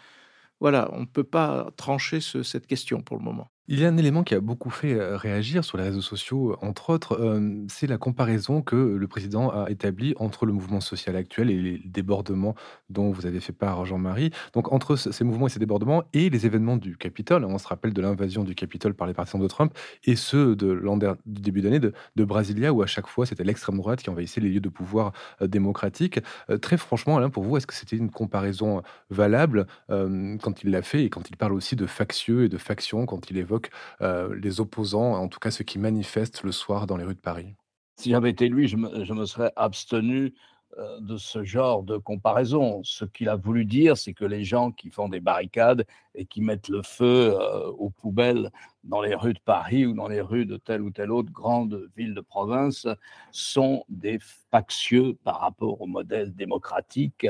voilà, 0.60 0.90
on 0.92 1.00
ne 1.00 1.06
peut 1.06 1.24
pas 1.24 1.70
trancher 1.76 2.20
cette 2.20 2.66
question 2.66 3.02
pour 3.02 3.16
le 3.18 3.24
moment. 3.24 3.50
Il 3.66 3.80
y 3.80 3.86
a 3.86 3.88
un 3.88 3.96
élément 3.96 4.24
qui 4.24 4.34
a 4.34 4.40
beaucoup 4.40 4.68
fait 4.68 4.94
réagir 5.16 5.64
sur 5.64 5.78
les 5.78 5.84
réseaux 5.84 6.02
sociaux, 6.02 6.54
entre 6.60 6.90
autres, 6.90 7.40
c'est 7.68 7.86
la 7.86 7.96
comparaison 7.96 8.60
que 8.60 8.76
le 8.76 9.08
président 9.08 9.48
a 9.48 9.70
établie 9.70 10.12
entre 10.18 10.44
le 10.44 10.52
mouvement 10.52 10.82
social 10.82 11.16
actuel 11.16 11.50
et 11.50 11.58
les 11.58 11.78
débordements 11.78 12.54
dont 12.90 13.10
vous 13.10 13.24
avez 13.24 13.40
fait 13.40 13.54
part, 13.54 13.86
Jean-Marie. 13.86 14.32
Donc 14.52 14.70
entre 14.70 14.96
ces 14.96 15.24
mouvements 15.24 15.46
et 15.46 15.50
ces 15.50 15.60
débordements 15.60 16.04
et 16.12 16.28
les 16.28 16.44
événements 16.44 16.76
du 16.76 16.98
Capitole, 16.98 17.42
on 17.46 17.56
se 17.56 17.66
rappelle 17.66 17.94
de 17.94 18.02
l'invasion 18.02 18.44
du 18.44 18.54
Capitole 18.54 18.92
par 18.92 19.06
les 19.06 19.14
partisans 19.14 19.40
de 19.40 19.48
Trump 19.48 19.72
et 20.04 20.14
ceux 20.14 20.54
de 20.56 20.66
l'an 20.66 20.98
du 20.98 21.40
début 21.40 21.62
d'année 21.62 21.80
de, 21.80 21.94
Brasilia, 22.16 22.70
où 22.70 22.82
à 22.82 22.86
chaque 22.86 23.06
fois 23.06 23.24
c'était 23.24 23.44
l'extrême 23.44 23.78
droite 23.78 24.02
qui 24.02 24.10
envahissait 24.10 24.42
les 24.42 24.50
lieux 24.50 24.60
de 24.60 24.68
pouvoir 24.68 25.12
démocratiques. 25.40 26.20
très 26.60 26.76
franchement, 26.76 27.16
Alain, 27.16 27.30
pour 27.30 27.44
vous, 27.44 27.56
est-ce 27.56 27.66
que 27.66 27.74
c'était 27.74 27.96
une 27.96 28.10
comparaison 28.10 28.82
valable 29.08 29.66
quand 29.88 30.62
il 30.62 30.70
l'a 30.70 30.82
fait 30.82 31.04
et 31.04 31.08
quand 31.08 31.30
il 31.30 31.38
parle 31.38 31.54
aussi 31.54 31.76
de 31.76 31.86
factieux 31.86 32.44
et 32.44 32.50
de 32.50 32.58
factions, 32.58 33.06
quand 33.06 33.30
il 33.30 33.38
évoque 33.38 33.53
euh, 34.00 34.34
les 34.40 34.60
opposants, 34.60 35.12
en 35.14 35.28
tout 35.28 35.38
cas 35.38 35.50
ceux 35.50 35.64
qui 35.64 35.78
manifestent 35.78 36.42
le 36.42 36.52
soir 36.52 36.86
dans 36.86 36.96
les 36.96 37.04
rues 37.04 37.14
de 37.14 37.20
Paris. 37.20 37.54
Si 37.96 38.10
j'avais 38.10 38.30
été 38.30 38.48
lui, 38.48 38.66
je 38.68 38.76
me, 38.76 39.26
serais 39.26 39.52
abstenu 39.56 40.34
de 41.00 41.16
ce 41.16 41.44
genre 41.44 41.82
de 41.82 41.96
comparaison. 41.96 42.82
Ce 42.84 43.04
qu'il 43.04 43.28
a 43.28 43.36
voulu 43.36 43.64
dire, 43.64 43.96
c'est 43.96 44.14
que 44.14 44.24
les 44.24 44.44
gens 44.44 44.72
qui 44.72 44.90
font 44.90 45.08
des 45.08 45.20
barricades 45.20 45.86
et 46.14 46.26
qui 46.26 46.40
mettent 46.40 46.68
le 46.68 46.82
feu 46.82 47.34
euh, 47.34 47.70
aux 47.78 47.90
poubelles 47.90 48.50
dans 48.82 49.00
les 49.00 49.14
rues 49.14 49.34
de 49.34 49.40
Paris 49.44 49.86
ou 49.86 49.94
dans 49.94 50.08
les 50.08 50.20
rues 50.20 50.46
de 50.46 50.56
telle 50.56 50.82
ou 50.82 50.90
telle 50.90 51.10
autre 51.10 51.32
grande 51.32 51.88
ville 51.96 52.14
de 52.14 52.20
province 52.20 52.86
sont 53.32 53.84
des 53.88 54.18
factieux 54.50 55.16
par 55.24 55.40
rapport 55.40 55.80
au 55.80 55.86
modèle 55.86 56.34
démocratique 56.34 57.26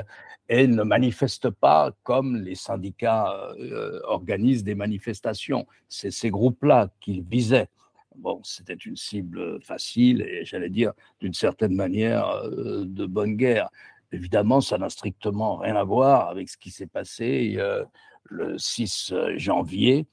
et 0.48 0.66
ne 0.66 0.82
manifestent 0.82 1.50
pas 1.50 1.92
comme 2.02 2.36
les 2.36 2.54
syndicats 2.54 3.32
euh, 3.58 4.00
organisent 4.04 4.64
des 4.64 4.74
manifestations. 4.74 5.66
C'est 5.88 6.10
ces 6.10 6.30
groupes-là 6.30 6.90
qu'ils 7.00 7.22
visaient. 7.22 7.68
Bon, 8.16 8.40
c'était 8.44 8.74
une 8.74 8.96
cible 8.96 9.60
facile 9.62 10.22
et 10.22 10.44
j'allais 10.44 10.70
dire 10.70 10.92
d'une 11.20 11.34
certaine 11.34 11.74
manière 11.74 12.28
euh, 12.28 12.84
de 12.86 13.06
bonne 13.06 13.36
guerre. 13.36 13.70
Évidemment, 14.12 14.60
ça 14.60 14.78
n'a 14.78 14.88
strictement 14.90 15.56
rien 15.56 15.74
à 15.74 15.82
voir 15.82 16.28
avec 16.28 16.48
ce 16.48 16.56
qui 16.56 16.70
s'est 16.70 16.86
passé 16.86 17.54
euh, 17.58 17.84
le 18.24 18.56
6 18.58 19.12
janvier 19.36 20.06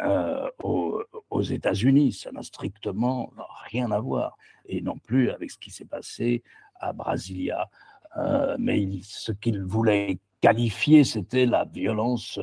euh, 0.00 0.50
aux, 0.62 1.42
États-Unis. 1.42 2.12
Ça 2.12 2.32
n'a 2.32 2.42
strictement 2.42 3.32
rien 3.70 3.92
à 3.92 4.00
voir. 4.00 4.36
Et 4.66 4.80
non 4.80 4.98
plus 4.98 5.30
avec 5.30 5.52
ce 5.52 5.58
qui 5.58 5.70
s'est 5.70 5.84
passé 5.84 6.42
à 6.80 6.92
Brasilia. 6.92 7.68
Euh, 8.16 8.56
mais 8.58 8.88
ce 9.02 9.30
qu'il 9.30 9.62
voulait 9.62 10.18
qualifié, 10.40 11.04
c'était 11.04 11.46
la 11.46 11.64
violence, 11.64 12.40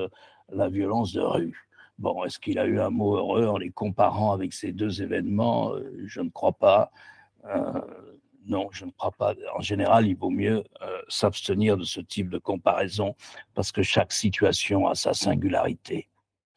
la 0.50 0.70
violence 0.70 1.12
de 1.12 1.22
rue. 1.22 1.68
Bon, 2.01 2.24
est-ce 2.24 2.39
qu'il 2.39 2.58
a 2.58 2.65
eu 2.65 2.79
un 2.79 2.89
mot 2.89 3.15
heureux 3.15 3.46
en 3.46 3.60
les 3.60 3.70
comparant 3.70 4.31
avec 4.31 4.53
ces 4.53 4.72
deux 4.72 5.03
événements? 5.03 5.72
Je 6.03 6.22
ne 6.22 6.31
crois 6.31 6.53
pas. 6.53 6.91
non, 8.48 8.70
je 8.72 8.86
ne 8.86 8.91
crois 8.91 9.12
pas. 9.12 9.36
En 9.55 9.62
général, 9.62 10.08
il 10.08 10.15
vaut 10.15 10.31
mieux 10.31 10.63
s'abstenir 11.10 11.77
de 11.77 11.84
ce 11.84 12.01
type 12.01 12.29
de 12.29 12.39
comparaison 12.39 13.15
parce 13.53 13.72
que 13.72 13.84
chaque 13.84 14.13
situation 14.13 14.88
a 14.88 14.96
sa 14.96 15.13
singularité. 15.13 16.10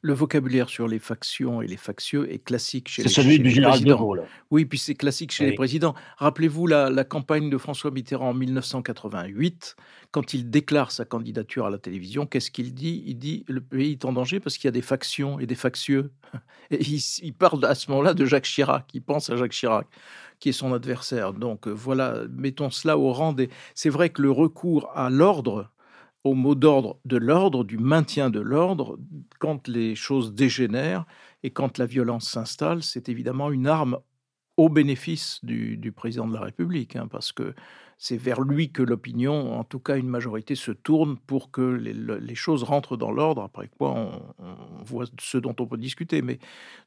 Le 0.04 0.12
vocabulaire 0.12 0.68
sur 0.68 0.86
les 0.86 0.98
factions 0.98 1.62
et 1.62 1.66
les 1.66 1.78
factieux 1.78 2.30
est 2.30 2.44
classique 2.44 2.88
chez, 2.88 3.04
les, 3.04 3.08
celui 3.08 3.38
du 3.38 3.48
général 3.48 3.82
de 3.82 3.94
Gaulle. 3.94 4.24
Oui, 4.50 4.66
puis 4.66 4.78
c'est 4.78 4.94
classique 4.94 5.32
chez 5.32 5.46
les 5.46 5.54
présidents. 5.54 5.94
Rappelez-vous 6.18 6.66
la, 6.66 7.04
campagne 7.04 7.48
de 7.48 7.56
François 7.56 7.90
Mitterrand 7.90 8.28
en 8.28 8.34
1988, 8.34 9.76
quand 10.10 10.34
il 10.34 10.50
déclare 10.50 10.90
sa 10.90 11.06
candidature 11.06 11.64
à 11.64 11.70
la 11.70 11.78
télévision, 11.78 12.26
qu'est-ce 12.26 12.50
qu'il 12.50 12.74
dit? 12.74 13.02
Il 13.06 13.18
dit 13.18 13.46
le 13.48 13.62
pays 13.62 13.92
est 13.92 14.04
en 14.04 14.12
danger 14.12 14.40
parce 14.40 14.58
qu'il 14.58 14.66
y 14.66 14.68
a 14.68 14.72
des 14.72 14.82
factions 14.82 15.40
et 15.40 15.46
des 15.46 15.54
factieux. 15.54 16.10
Et 16.70 16.82
il, 17.22 17.32
parle 17.32 17.64
à 17.64 17.74
ce 17.74 17.90
moment-là 17.90 18.12
de 18.12 18.26
Jacques 18.26 18.44
Chirac. 18.44 18.90
Il 18.92 19.02
pense 19.02 19.30
à 19.30 19.36
Jacques 19.36 19.52
Chirac, 19.52 19.86
qui 20.38 20.50
est 20.50 20.52
son 20.52 20.74
adversaire. 20.74 21.32
Donc 21.32 21.66
euh, 21.66 21.70
voilà, 21.70 22.24
mettons 22.30 22.68
cela 22.68 22.98
au 22.98 23.10
rang 23.10 23.32
des. 23.32 23.48
C'est 23.74 23.90
vrai 23.90 24.10
que 24.10 24.20
le 24.20 24.30
recours 24.30 24.90
à 24.94 25.08
l'ordre 25.08 25.70
au 26.24 26.34
mot 26.34 26.54
d'ordre 26.54 26.98
de 27.04 27.18
l'ordre, 27.18 27.64
du 27.64 27.78
maintien 27.78 28.30
de 28.30 28.40
l'ordre, 28.40 28.98
quand 29.38 29.68
les 29.68 29.94
choses 29.94 30.34
dégénèrent 30.34 31.04
et 31.42 31.50
quand 31.50 31.78
la 31.78 31.86
violence 31.86 32.28
s'installe, 32.28 32.82
c'est 32.82 33.08
évidemment 33.08 33.50
une 33.50 33.66
arme 33.66 33.98
au 34.56 34.68
bénéfice 34.68 35.40
du, 35.44 35.92
président 35.94 36.26
de 36.28 36.34
la 36.34 36.40
République, 36.40 36.96
hein, 36.96 37.08
parce 37.10 37.32
que 37.32 37.54
c'est 37.98 38.16
vers 38.16 38.40
lui 38.40 38.70
que 38.70 38.82
l'opinion, 38.82 39.58
en 39.58 39.64
tout 39.64 39.78
cas 39.78 39.96
une 39.96 40.08
majorité, 40.08 40.54
se 40.54 40.72
tourne 40.72 41.16
pour 41.16 41.50
que 41.50 41.60
les, 41.60 42.34
choses 42.34 42.62
rentrent 42.62 42.96
dans 42.96 43.12
l'ordre, 43.12 43.42
après 43.42 43.68
quoi 43.68 43.94
on, 43.94 44.84
voit 44.84 45.06
ce 45.18 45.38
dont 45.38 45.54
on 45.58 45.66
peut 45.66 45.76
discuter. 45.76 46.22
Mais 46.22 46.38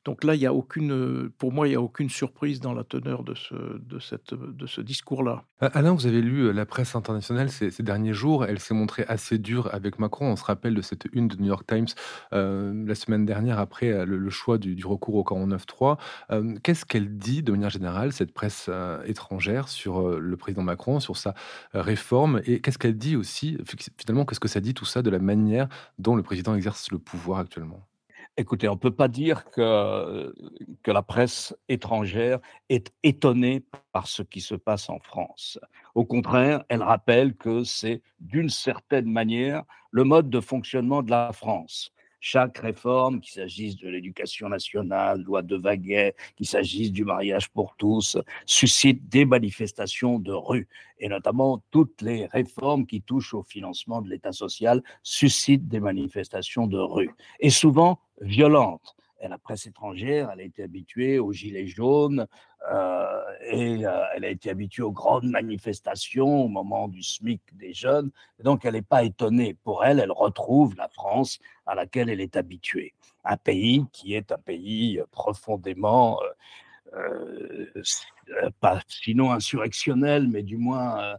donc 0.06 0.24
là, 0.24 0.36
il 0.36 0.42
y 0.42 0.46
a 0.46 0.54
aucune, 0.54 1.30
pour 1.38 1.52
moi, 1.52 1.68
il 1.68 1.72
n'y 1.72 1.76
a 1.76 1.82
aucune 1.82 2.10
surprise 2.10 2.60
dans 2.60 2.74
la 2.74 2.84
teneur 2.84 3.24
de 3.24 3.34
ce, 3.36 4.82
discours-là. 4.82 5.44
Alain, 5.60 5.92
vous 5.94 6.06
avez 6.06 6.22
lu 6.22 6.42
euh, 6.42 6.52
la 6.52 6.68
presse 6.68 6.96
internationale 6.96 7.50
ces, 7.50 7.72
derniers 7.82 8.14
jours, 8.14 8.46
elle 8.46 8.60
s'est 8.60 8.76
montrée 8.76 9.06
assez 9.08 9.40
dure 9.40 9.74
avec 9.74 9.98
Macron. 9.98 10.28
On 10.32 10.36
se 10.36 10.44
rappelle 10.44 10.76
de 10.76 10.84
cette 10.84 11.06
une 11.14 11.28
de 11.28 11.36
New 11.38 11.48
York 11.48 11.66
Times 11.66 11.88
euh, 12.34 12.84
la 12.86 12.94
semaine 12.94 13.26
dernière 13.26 13.58
après 13.58 13.90
euh, 13.92 14.06
le, 14.06 14.30
choix 14.30 14.60
du, 14.60 14.86
recours 14.86 15.16
au 15.16 15.24
49.3. 15.24 15.98
Euh, 16.30 16.56
Qu'est-ce 16.62 16.86
qu'elle 16.86 17.18
dit 17.18 17.42
de 17.42 17.52
manière 17.52 17.72
générale, 17.72 18.14
cette 18.14 18.34
presse 18.34 18.70
étrangère, 19.06 19.68
sur 19.68 20.20
le 20.20 20.38
président 20.38 20.62
Macron 20.62 21.00
sur 21.00 21.18
sa 21.18 21.34
euh, 21.74 21.82
réforme? 21.82 22.40
Et 22.46 22.62
qu'est-ce 22.62 22.78
qu'elle 22.78 22.98
dit 22.98 23.16
aussi 23.16 23.58
finalement 23.98 24.26
qu'est-ce 24.26 24.40
que 24.40 24.48
ça 24.48 24.62
dit 24.62 24.76
tout 24.76 24.86
ça 24.86 25.02
de 25.02 25.10
la 25.10 25.20
manière 25.20 25.70
dont 25.98 26.16
le 26.16 26.22
président 26.22 26.54
exerce 26.54 26.92
le 26.92 27.00
pouvoir 27.00 27.40
actuellement? 27.40 27.84
Écoutez, 28.40 28.70
on 28.70 28.74
ne 28.74 28.80
peut 28.80 28.92
pas 28.92 29.08
dire 29.08 29.46
que, 29.50 30.34
que 30.84 30.92
la 30.92 31.02
presse 31.02 31.58
étrangère 31.70 32.40
est 32.70 32.94
étonnée 33.02 33.64
par 33.92 34.08
ce 34.08 34.22
qui 34.22 34.42
se 34.42 34.54
passe 34.54 34.90
en 34.90 35.00
France. 35.00 35.60
Au 35.96 36.06
contraire, 36.06 36.64
elle 36.70 36.84
rappelle 36.84 37.36
que 37.36 37.64
c'est 37.64 38.04
d'une 38.20 38.50
certaine 38.50 39.12
manière 39.12 39.64
le 39.90 40.04
mode 40.04 40.30
de 40.30 40.40
fonctionnement 40.40 41.02
de 41.02 41.10
la 41.10 41.34
France 41.34 41.92
chaque 42.20 42.58
réforme, 42.58 43.22
qu'il 43.22 43.34
s'agisse 43.34 43.76
de 43.78 43.90
l'éducation 43.90 44.50
nationale, 44.50 45.22
loi 45.22 45.42
de 45.42 45.56
Vaguet, 45.56 46.16
qu'il 46.36 46.48
s'agisse 46.48 46.92
du 46.92 47.06
mariage 47.06 47.50
pour 47.50 47.76
tous, 47.78 48.18
suscite 48.46 49.08
des 49.10 49.26
manifestations 49.26 50.20
de 50.20 50.32
rue. 50.32 50.68
Et 51.00 51.10
notamment, 51.10 51.64
toutes 51.72 52.02
les 52.02 52.26
réformes 52.26 52.86
qui 52.86 53.02
touchent 53.02 53.34
au 53.34 53.44
financement 53.44 54.02
de 54.02 54.10
l'État 54.10 54.32
social 54.32 54.82
suscitent 55.04 55.68
des 55.68 55.80
manifestations 55.80 56.68
de 56.68 56.80
rue. 56.80 57.12
Et 57.40 57.50
souvent 57.50 58.00
violentes 58.22 58.96
la 59.22 59.38
presse 59.38 59.66
étrangère, 59.66 60.30
elle 60.32 60.42
a 60.42 60.44
été 60.44 60.64
habituée 60.64 61.20
aux 61.20 61.32
gilets 61.32 61.68
jaunes 61.68 62.28
euh, 62.72 63.24
et 63.50 63.86
euh, 63.86 64.04
elle 64.16 64.26
a 64.26 64.30
été 64.30 64.50
habituée 64.50 64.84
aux 64.84 64.92
grandes 64.92 65.30
manifestations 65.30 66.44
au 66.44 66.48
moment 66.48 66.88
du 66.88 67.02
SMIC 67.02 67.42
des 67.54 67.74
jeunes. 67.74 68.12
donc, 68.44 68.66
elle 68.66 68.74
n'est 68.74 68.82
pas 68.82 69.04
étonnée. 69.04 69.56
Pour 69.64 69.84
elle, 69.84 70.00
elle 70.00 70.12
retrouve 70.12 70.76
la 70.76 70.88
France 70.90 71.40
à 71.66 71.76
laquelle 71.76 72.10
elle 72.10 72.22
est 72.22 72.36
habituée. 72.36 72.94
Un 73.24 73.38
pays 73.38 73.86
qui 73.92 74.14
est 74.14 74.32
un 74.32 74.38
pays 74.38 75.02
profondément, 75.12 76.20
euh, 76.94 77.66
pas 78.60 78.80
sinon 78.88 79.32
insurrectionnel, 79.32 80.28
mais 80.28 80.44
du 80.44 80.58
moins 80.58 81.18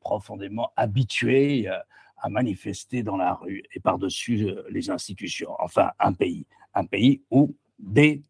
profondément 0.00 0.72
habitué 0.74 1.68
à 1.68 2.28
manifester 2.30 3.02
dans 3.02 3.16
la 3.16 3.34
rue 3.34 3.62
et 3.72 3.80
par-dessus 3.80 4.48
les 4.70 4.90
institutions. 4.90 5.54
Enfin, 5.58 5.90
un 5.98 6.12
pays 6.12 6.46
un 6.76 6.84
pays 6.84 7.22
où 7.30 7.56
des, 7.78 8.22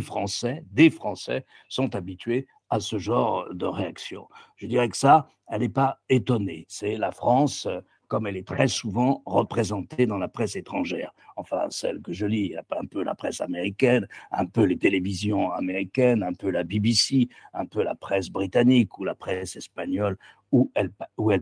Français, 0.00 0.64
des 0.70 0.90
Français 0.90 1.44
sont 1.68 1.94
habitués 1.94 2.46
à 2.70 2.80
ce 2.80 2.98
genre 2.98 3.52
de 3.52 3.66
réaction. 3.66 4.28
Je 4.56 4.66
dirais 4.66 4.88
que 4.88 4.96
ça, 4.96 5.28
elle 5.48 5.60
n'est 5.60 5.68
pas 5.68 5.98
étonnée. 6.08 6.64
C'est 6.68 6.96
la 6.96 7.12
France 7.12 7.68
comme 8.12 8.26
elle 8.26 8.36
est 8.36 8.46
très 8.46 8.68
souvent 8.68 9.22
représentée 9.24 10.04
dans 10.04 10.18
la 10.18 10.28
presse 10.28 10.54
étrangère. 10.54 11.14
Enfin, 11.36 11.68
celle 11.70 12.02
que 12.02 12.12
je 12.12 12.26
lis, 12.26 12.54
un 12.54 12.84
peu 12.84 13.02
la 13.02 13.14
presse 13.14 13.40
américaine, 13.40 14.06
un 14.30 14.44
peu 14.44 14.64
les 14.64 14.76
télévisions 14.76 15.50
américaines, 15.50 16.22
un 16.22 16.34
peu 16.34 16.50
la 16.50 16.62
BBC, 16.62 17.30
un 17.54 17.64
peu 17.64 17.82
la 17.82 17.94
presse 17.94 18.28
britannique 18.28 18.98
ou 18.98 19.04
la 19.04 19.14
presse 19.14 19.56
espagnole 19.56 20.18
ou 20.50 20.70
El, 20.74 20.90
ou. 21.16 21.32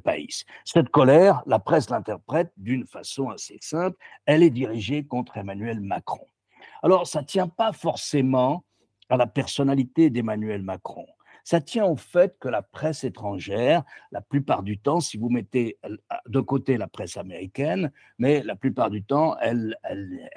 Cette 0.64 0.90
colère, 0.90 1.42
la 1.46 1.58
presse 1.58 1.90
l'interprète 1.90 2.52
d'une 2.56 2.86
façon 2.86 3.30
assez 3.30 3.58
simple. 3.60 3.96
Elle 4.24 4.44
est 4.44 4.50
dirigée 4.50 5.02
contre 5.02 5.38
Emmanuel 5.38 5.80
Macron. 5.80 6.24
Alors, 6.84 7.08
ça 7.08 7.22
ne 7.22 7.26
tient 7.26 7.48
pas 7.48 7.72
forcément 7.72 8.62
à 9.08 9.16
la 9.16 9.26
personnalité 9.26 10.08
d'Emmanuel 10.08 10.62
Macron 10.62 11.06
ça 11.50 11.60
tient 11.60 11.84
au 11.84 11.96
fait 11.96 12.38
que 12.38 12.46
la 12.48 12.62
presse 12.62 13.02
étrangère, 13.02 13.82
la 14.12 14.20
plupart 14.20 14.62
du 14.62 14.78
temps, 14.78 15.00
si 15.00 15.16
vous 15.16 15.30
mettez 15.30 15.80
de 16.28 16.38
côté 16.38 16.76
la 16.76 16.86
presse 16.86 17.16
américaine, 17.16 17.90
mais 18.18 18.44
la 18.44 18.54
plupart 18.54 18.88
du 18.88 19.02
temps, 19.02 19.36
elle, 19.40 19.76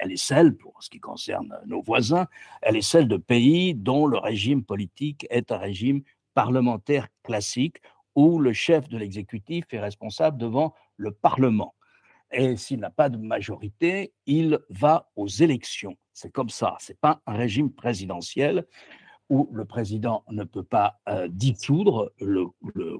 est 0.00 0.16
celle, 0.16 0.56
pour 0.56 0.82
ce 0.82 0.90
qui 0.90 0.98
concerne 0.98 1.56
nos 1.66 1.80
voisins, 1.82 2.26
elle 2.62 2.74
est 2.74 2.82
celle 2.82 3.06
de 3.06 3.16
pays 3.16 3.76
dont 3.76 4.08
le 4.08 4.18
régime 4.18 4.64
politique 4.64 5.24
est 5.30 5.52
un 5.52 5.56
régime 5.58 6.02
parlementaire 6.34 7.06
classique 7.22 7.76
où 8.16 8.40
le 8.40 8.52
chef 8.52 8.88
de 8.88 8.98
l'exécutif 8.98 9.66
est 9.70 9.78
responsable 9.78 10.36
devant 10.36 10.74
le 10.96 11.12
Parlement. 11.12 11.76
Et 12.32 12.56
s'il 12.56 12.80
n'a 12.80 12.90
pas 12.90 13.08
de 13.08 13.18
majorité, 13.18 14.12
il 14.26 14.58
va 14.68 15.08
aux 15.14 15.28
élections. 15.28 15.96
C'est 16.12 16.32
comme 16.32 16.50
ça. 16.50 16.76
C'est 16.80 16.98
pas 16.98 17.20
un 17.24 17.36
régime 17.36 17.72
présidentiel 17.72 18.66
où 19.30 19.48
le 19.52 19.64
président 19.64 20.24
ne 20.30 20.44
peut 20.44 20.62
pas 20.62 21.00
euh, 21.08 21.28
dissoudre 21.28 22.12
le, 22.20 22.46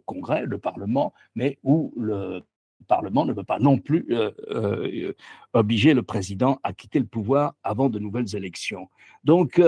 Congrès, 0.07 0.47
le 0.47 0.59
Parlement, 0.59 1.13
mais 1.35 1.59
où 1.63 1.93
le 1.97 2.43
Parlement 2.87 3.25
ne 3.25 3.33
peut 3.33 3.45
pas 3.45 3.59
non 3.59 3.79
plus 3.79 4.07
euh, 4.11 4.31
euh, 4.51 5.13
obliger 5.53 5.95
le 5.95 6.03
président 6.03 6.61
à 6.63 6.73
quitter 6.73 6.99
le 6.99 7.07
pouvoir 7.07 7.55
avant 7.63 7.89
de 7.89 7.99
nouvelles 7.99 8.35
élections. 8.37 8.89
Donc, 9.25 9.61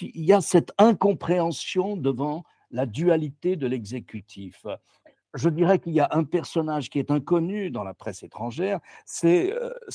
il 0.00 0.24
y 0.24 0.32
a 0.32 0.40
cette 0.40 0.72
incompréhension 0.78 1.96
devant 1.96 2.44
la 2.70 2.86
dualité 2.86 3.56
de 3.56 3.66
l'exécutif. 3.66 4.66
Je 5.34 5.48
dirais 5.48 5.78
qu'il 5.78 5.92
y 5.92 6.00
a 6.00 6.08
un 6.12 6.24
personnage 6.24 6.88
qui 6.88 6.98
est 6.98 7.10
inconnu 7.10 7.70
dans 7.70 7.84
la 7.84 7.92
presse 7.92 8.22
étrangère, 8.22 8.80
c'est 9.04 9.52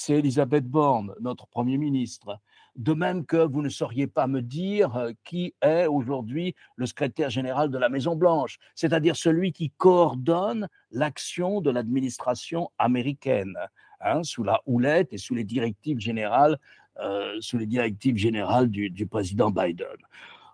Elisabeth 0.09 0.67
Borne, 0.67 1.15
notre 1.19 1.47
Premier 1.47 1.77
ministre 1.77 2.39
de 2.75 2.93
même 2.93 3.25
que 3.25 3.37
vous 3.37 3.61
ne 3.61 3.69
sauriez 3.69 4.07
pas 4.07 4.27
me 4.27 4.41
dire 4.41 4.95
euh, 4.95 5.11
qui 5.23 5.53
est 5.61 5.87
aujourd'hui 5.87 6.55
le 6.75 6.85
secrétaire 6.85 7.29
général 7.29 7.69
de 7.69 7.77
la 7.77 7.89
Maison-Blanche, 7.89 8.57
c'est-à-dire 8.75 9.15
celui 9.15 9.51
qui 9.51 9.71
coordonne 9.71 10.67
l'action 10.91 11.61
de 11.61 11.69
l'administration 11.69 12.69
américaine, 12.77 13.55
hein, 13.99 14.23
sous 14.23 14.43
la 14.43 14.61
houlette 14.65 15.11
et 15.13 15.17
sous 15.17 15.35
les 15.35 15.43
directives 15.43 15.99
générales, 15.99 16.57
euh, 16.99 17.35
sous 17.41 17.57
les 17.57 17.67
directives 17.67 18.17
générales 18.17 18.69
du, 18.69 19.07
président 19.07 19.51
Biden. 19.51 19.87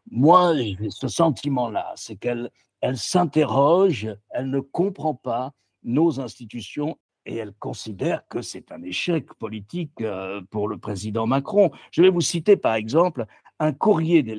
Moi, 0.10 0.54
ce 0.90 1.08
sentiment-là, 1.08 1.94
c'est 1.96 2.16
qu'elle 2.16 2.50
elle 2.82 2.98
s'interroge, 2.98 4.08
elle 4.30 4.50
ne 4.50 4.60
comprend 4.60 5.16
pas 5.16 5.52
nos 5.84 6.20
institutions 6.20 6.98
et 7.28 7.36
elle 7.36 7.54
considère 7.54 8.28
que 8.30 8.42
c'est 8.42 8.72
un 8.72 8.82
échec 8.82 9.32
politique 9.36 10.02
euh, 10.02 10.42
pour 10.50 10.68
le 10.68 10.78
président 10.78 11.28
Macron. 11.28 11.72
Je 11.92 12.02
vais 12.02 12.10
vous 12.10 12.22
citer 12.22 12.56
par 12.56 12.74
exemple 12.74 13.26
un 13.60 13.74
courrier 13.74 14.24
des 14.24 14.36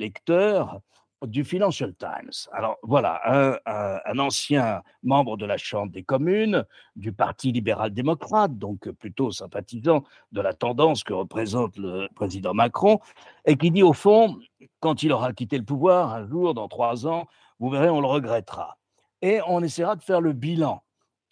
du 1.27 1.43
Financial 1.43 1.93
Times. 1.95 2.47
Alors 2.53 2.77
voilà, 2.81 3.59
un, 3.65 4.19
ancien 4.19 4.81
membre 5.03 5.35
de 5.35 5.45
la 5.45 5.57
Chambre 5.57 5.91
des 5.91 6.03
communes, 6.03 6.65
du 6.95 7.11
Parti 7.11 7.51
libéral-démocrate, 7.51 8.57
donc 8.57 8.89
plutôt 8.91 9.29
sympathisant 9.29 10.03
de 10.31 10.41
la 10.41 10.53
tendance 10.53 11.03
que 11.03 11.13
représente 11.13 11.77
le 11.77 12.07
président 12.15 12.53
Macron, 12.53 12.99
et 13.45 13.57
qui 13.57 13.69
dit 13.69 13.83
au 13.83 13.93
fond, 13.93 14.39
quand 14.79 15.03
il 15.03 15.11
aura 15.11 15.33
quitté 15.33 15.57
le 15.57 15.65
pouvoir 15.65 16.13
un 16.13 16.25
jour, 16.25 16.53
dans 16.53 16.69
trois 16.69 17.05
ans, 17.05 17.27
vous 17.59 17.69
verrez, 17.69 17.89
on 17.89 17.99
le 17.99 18.07
regrettera. 18.07 18.77
Et 19.21 19.41
on 19.45 19.61
essaiera 19.61 19.97
de 19.97 20.01
faire 20.01 20.21
le 20.21 20.31
bilan 20.31 20.81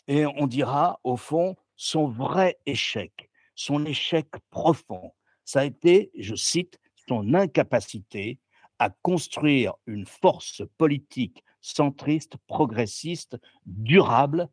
et 0.07 0.25
on 0.25 0.47
dira, 0.47 0.99
au 1.03 1.17
fond, 1.17 1.55
son 1.75 2.07
vrai 2.07 2.57
échec, 2.65 3.29
son 3.55 3.85
échec 3.85 4.27
profond, 4.49 5.13
ça 5.45 5.61
a 5.61 5.65
été, 5.65 6.11
je 6.17 6.35
cite, 6.35 6.79
son 7.07 7.33
incapacité 7.33 8.39
à 8.79 8.89
construire 8.89 9.73
une 9.85 10.05
force 10.05 10.61
politique 10.77 11.43
centriste, 11.61 12.35
progressiste, 12.47 13.37
durable 13.65 14.49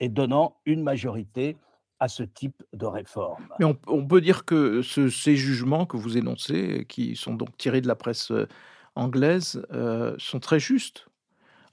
et 0.00 0.08
donnant 0.08 0.56
une 0.64 0.82
majorité 0.82 1.56
à 2.00 2.08
ce 2.08 2.22
type 2.22 2.62
de 2.72 2.86
réforme. 2.86 3.48
Mais 3.58 3.66
on, 3.86 4.06
peut 4.06 4.20
dire 4.20 4.44
que 4.44 4.82
ces 4.82 5.36
jugements 5.36 5.86
que 5.86 5.96
vous 5.96 6.16
énoncez, 6.16 6.86
qui 6.88 7.16
sont 7.16 7.34
donc 7.34 7.56
tirés 7.56 7.80
de 7.80 7.88
la 7.88 7.94
presse 7.94 8.30
euh, 8.30 8.46
anglaise, 8.94 9.64
euh, 9.72 10.14
sont 10.18 10.40
très 10.40 10.60
justes. 10.60 11.06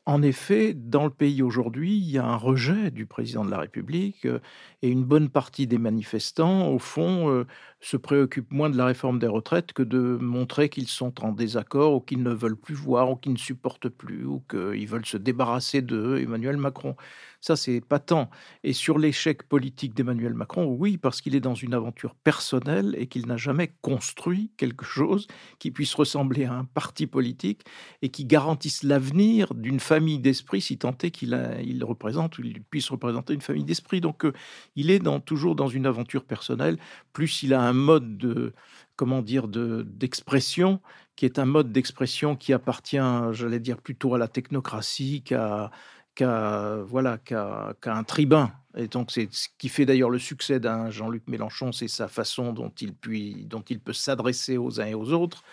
En 0.07 0.23
effet, 0.23 0.73
dans 0.73 1.03
le 1.03 1.11
pays 1.11 1.43
aujourd'hui, 1.43 1.95
il 1.95 2.09
y 2.09 2.17
a 2.17 2.25
un 2.25 2.35
rejet 2.35 2.89
du 2.89 3.05
président 3.05 3.45
de 3.45 3.51
la 3.51 3.59
République 3.59 4.25
euh, 4.25 4.39
et 4.81 4.89
une 4.89 5.03
bonne 5.03 5.29
partie 5.29 5.67
des 5.67 5.77
manifestants, 5.77 6.69
au 6.69 6.79
fond, 6.79 7.29
euh, 7.29 7.45
se 7.81 7.97
préoccupent 7.97 8.51
moins 8.51 8.71
de 8.71 8.77
la 8.77 8.85
réforme 8.85 9.19
des 9.19 9.27
retraites 9.27 9.73
que 9.73 9.83
de 9.83 10.17
montrer 10.19 10.69
qu'ils 10.69 10.87
sont 10.87 11.23
en 11.23 11.31
désaccord 11.31 11.93
ou 11.93 12.01
qu'ils 12.01 12.23
ne 12.23 12.33
veulent 12.33 12.57
plus 12.59 12.73
voir 12.73 13.11
ou 13.11 13.15
qu'ils 13.15 13.33
ne 13.33 13.37
supportent 13.37 13.89
plus 13.89 14.25
ou 14.25 14.43
qu'ils 14.49 14.87
veulent 14.87 15.05
se 15.05 15.17
débarrasser 15.17 15.83
de 15.83 16.17
Emmanuel 16.17 16.57
Macron. 16.57 16.95
Ça, 17.41 17.55
c'est 17.55 17.81
patent. 17.81 18.29
Et 18.63 18.71
sur 18.71 18.99
l'échec 18.99 19.43
politique 19.43 19.95
d'Emmanuel 19.95 20.35
Macron, 20.35 20.65
oui, 20.65 20.97
parce 20.97 21.21
qu'il 21.21 21.35
est 21.35 21.39
dans 21.39 21.55
une 21.55 21.73
aventure 21.73 22.13
personnelle 22.13 22.95
et 22.97 23.07
qu'il 23.07 23.25
n'a 23.25 23.37
jamais 23.37 23.73
construit 23.81 24.51
quelque 24.57 24.85
chose 24.85 25.27
qui 25.57 25.71
puisse 25.71 25.95
ressembler 25.95 26.45
à 26.45 26.53
un 26.53 26.65
parti 26.65 27.07
politique 27.07 27.63
et 28.03 28.09
qui 28.09 28.25
garantisse 28.25 28.83
l'avenir 28.83 29.55
d'une 29.55 29.79
famille 29.79 30.19
d'esprit, 30.19 30.61
si 30.61 30.77
tant 30.77 30.95
est 31.01 31.09
qu'il 31.09 31.31
il 31.65 31.83
représente 31.83 32.37
ou 32.37 32.43
puisse 32.69 32.89
représenter 32.89 33.33
une 33.33 33.41
famille 33.41 33.63
d'esprit. 33.63 34.01
Donc, 34.01 34.23
euh, 34.23 34.33
il 34.75 34.91
est 34.91 35.01
toujours 35.25 35.55
dans 35.55 35.67
une 35.67 35.87
aventure 35.87 36.25
personnelle. 36.25 36.77
Plus 37.11 37.41
il 37.41 37.55
a 37.55 37.61
un 37.61 37.73
mode 37.73 38.17
de 38.17 38.53
comment 38.95 39.23
dire 39.23 39.47
d'expression 39.47 40.79
qui 41.15 41.25
est 41.25 41.39
un 41.39 41.45
mode 41.45 41.71
d'expression 41.71 42.35
qui 42.35 42.53
appartient, 42.53 42.97
j'allais 43.31 43.59
dire 43.59 43.77
plutôt 43.77 44.15
à 44.15 44.17
la 44.17 44.27
technocratie 44.27 45.23
qu'à 45.23 45.71
qu'à 46.15 46.77
voilà 46.85 47.17
qu'à 47.17 47.75
un 47.85 48.03
tribun. 48.03 48.51
Et 48.77 48.87
donc 48.87 49.11
c'est 49.11 49.27
ce 49.33 49.47
qui 49.57 49.69
fait 49.69 49.85
d'ailleurs 49.85 50.09
le 50.09 50.19
succès 50.19 50.59
d'un 50.59 50.89
Jean-Luc 50.89 51.27
Mélenchon, 51.27 51.71
c'est 51.71 51.87
sa 51.89 52.07
façon 52.07 52.53
dont 52.53 52.71
il, 52.79 52.93
puis, 52.93 53.45
dont 53.45 53.61
il 53.61 53.79
peut 53.79 53.93
s'adresser 53.93 54.57
aux 54.57 54.79
uns 54.79 54.85
et 54.85 54.93
aux 54.93 55.11
autres. 55.11 55.43